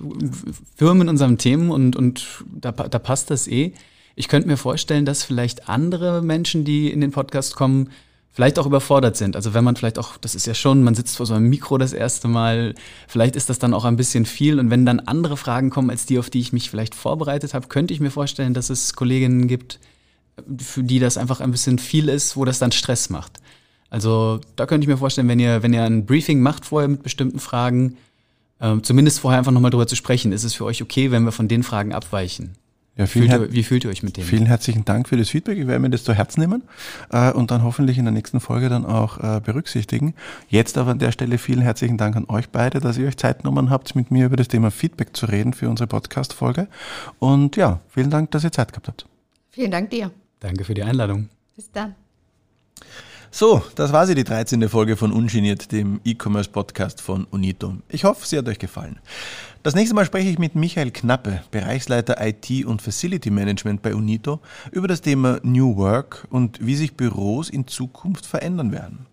Firmen 0.76 1.04
in 1.04 1.10
unserem 1.10 1.38
Themen 1.38 1.72
und, 1.72 1.96
und 1.96 2.44
da, 2.54 2.72
da 2.72 3.00
passt 3.00 3.30
das 3.30 3.48
eh. 3.48 3.74
Ich 4.16 4.28
könnte 4.28 4.48
mir 4.48 4.58
vorstellen, 4.58 5.06
dass 5.06 5.24
vielleicht 5.24 5.68
andere 5.68 6.22
Menschen, 6.22 6.64
die 6.64 6.92
in 6.92 7.02
den 7.02 7.12
Podcast 7.12 7.56
kommen, 7.56 7.90
vielleicht 8.32 8.58
auch 8.60 8.66
überfordert 8.66 9.16
sind. 9.16 9.36
Also 9.36 9.54
wenn 9.54 9.64
man 9.64 9.76
vielleicht 9.76 10.00
auch, 10.00 10.18
das 10.18 10.36
ist 10.36 10.48
ja 10.48 10.54
schon, 10.54 10.84
man 10.84 10.96
sitzt 10.96 11.18
vor 11.18 11.26
so 11.26 11.34
einem 11.34 11.50
Mikro 11.50 11.78
das 11.78 11.94
erste 11.94 12.28
Mal, 12.28 12.74
vielleicht 13.08 13.36
ist 13.36 13.50
das 13.50 13.60
dann 13.60 13.74
auch 13.74 13.86
ein 13.86 13.96
bisschen 13.96 14.26
viel. 14.26 14.60
Und 14.60 14.70
wenn 14.70 14.86
dann 14.86 15.00
andere 15.00 15.38
Fragen 15.38 15.70
kommen 15.70 15.90
als 15.90 16.06
die, 16.06 16.20
auf 16.20 16.30
die 16.30 16.40
ich 16.40 16.54
mich 16.54 16.70
vielleicht 16.70 16.96
vorbereitet 16.96 17.54
habe, 17.54 17.68
könnte 17.68 17.94
ich 17.94 18.00
mir 18.00 18.12
vorstellen, 18.12 18.54
dass 18.54 18.70
es 18.70 18.94
Kolleginnen 18.94 19.48
gibt, 19.48 19.80
für 20.58 20.84
die 20.84 21.00
das 21.00 21.18
einfach 21.18 21.42
ein 21.42 21.52
bisschen 21.52 21.78
viel 21.78 22.10
ist, 22.10 22.36
wo 22.36 22.44
das 22.44 22.60
dann 22.60 22.72
Stress 22.72 23.10
macht. 23.10 23.40
Also 23.92 24.42
da 24.56 24.66
könnte 24.66 24.86
ich 24.86 24.90
mir 24.90 24.98
vorstellen, 24.98 25.28
wenn 25.28 25.40
ihr, 25.40 25.62
wenn 25.62 25.74
ihr 25.74 25.84
ein 25.84 26.08
Briefing 26.08 26.42
macht 26.42 26.66
vorher 26.66 26.88
mit 26.88 27.04
bestimmten 27.04 27.40
Fragen, 27.40 27.98
äh, 28.64 28.82
zumindest 28.82 29.20
vorher 29.20 29.38
einfach 29.38 29.52
nochmal 29.52 29.72
drüber 29.72 29.88
zu 29.88 29.96
sprechen, 29.96 30.32
ist 30.32 30.44
es 30.44 30.54
für 30.54 30.66
euch 30.66 30.82
okay, 30.82 31.12
wenn 31.12 31.24
wir 31.24 31.32
von 31.32 31.48
den 31.48 31.64
Fragen 31.64 31.94
abweichen? 31.94 32.56
Ja, 32.96 33.08
fühlt 33.08 33.32
ihr, 33.32 33.52
wie 33.52 33.64
fühlt 33.64 33.84
ihr 33.86 33.90
euch 33.90 34.04
mit 34.04 34.18
dem? 34.18 34.24
Vielen 34.24 34.46
herzlichen 34.46 34.86
Dank 34.86 35.10
für 35.10 35.18
das 35.18 35.30
Feedback. 35.30 35.58
Ich 35.58 35.66
werde 35.66 35.80
mir 35.80 35.90
das 35.90 36.04
zu 36.04 36.14
Herzen 36.14 36.42
nehmen 36.42 36.62
äh, 37.12 37.32
und 37.32 37.50
dann 37.50 37.64
hoffentlich 37.64 37.98
in 37.98 38.06
der 38.06 38.12
nächsten 38.12 38.40
Folge 38.40 38.70
dann 38.70 38.86
auch 38.86 39.18
äh, 39.18 39.42
berücksichtigen. 39.44 40.14
Jetzt 40.48 40.78
aber 40.78 40.92
an 40.92 41.00
der 41.00 41.12
Stelle 41.12 41.40
vielen 41.40 41.62
herzlichen 41.62 41.98
Dank 41.98 42.16
an 42.16 42.26
euch 42.30 42.50
beide, 42.50 42.80
dass 42.80 43.00
ihr 43.00 43.08
euch 43.08 43.18
Zeit 43.18 43.40
genommen 43.40 43.72
habt, 43.72 43.96
mit 43.96 44.12
mir 44.12 44.28
über 44.28 44.36
das 44.36 44.48
Thema 44.48 44.70
Feedback 44.70 45.18
zu 45.18 45.26
reden 45.26 45.54
für 45.54 45.70
unsere 45.70 45.88
Podcast-Folge. 45.88 46.68
Und 47.18 47.56
ja, 47.56 47.80
vielen 47.90 48.12
Dank, 48.12 48.30
dass 48.30 48.44
ihr 48.44 48.52
Zeit 48.52 48.72
gehabt 48.72 48.88
habt. 48.88 49.08
Vielen 49.50 49.72
Dank 49.72 49.90
dir. 49.90 50.12
Danke 50.40 50.64
für 50.64 50.76
die 50.76 50.84
Einladung. 50.84 51.30
Bis 51.56 51.72
dann. 51.72 51.96
So, 53.36 53.64
das 53.74 53.92
war 53.92 54.06
sie, 54.06 54.14
die 54.14 54.24
13. 54.24 54.70
Folge 54.70 54.96
von 54.96 55.12
Ungeniert, 55.12 55.72
dem 55.72 56.00
E-Commerce-Podcast 56.06 57.02
von 57.02 57.26
Unito. 57.32 57.78
Ich 57.90 58.04
hoffe, 58.04 58.28
sie 58.28 58.38
hat 58.38 58.48
euch 58.48 58.60
gefallen. 58.60 59.00
Das 59.64 59.74
nächste 59.74 59.96
Mal 59.96 60.06
spreche 60.06 60.30
ich 60.30 60.38
mit 60.38 60.54
Michael 60.54 60.92
Knappe, 60.92 61.42
Bereichsleiter 61.50 62.24
IT 62.24 62.64
und 62.64 62.84
Facility 62.84 63.32
Management 63.32 63.82
bei 63.82 63.96
Unito, 63.96 64.40
über 64.72 64.88
das 64.88 65.02
Thema 65.02 65.40
New 65.42 65.78
Work 65.78 66.28
und 66.30 66.64
wie 66.64 66.76
sich 66.76 66.94
Büros 66.96 67.50
in 67.50 67.66
Zukunft 67.66 68.28
verändern 68.28 68.72
werden. 68.72 69.08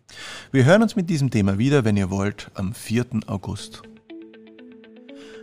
Wir 0.53 0.67
hören 0.67 0.83
uns 0.83 0.97
mit 0.97 1.09
diesem 1.09 1.31
Thema 1.31 1.57
wieder, 1.57 1.87
wenn 1.87 1.97
ihr 1.97 2.11
wollt, 2.11 2.51
am 2.53 2.75
4. 2.75 3.07
August. 3.27 3.81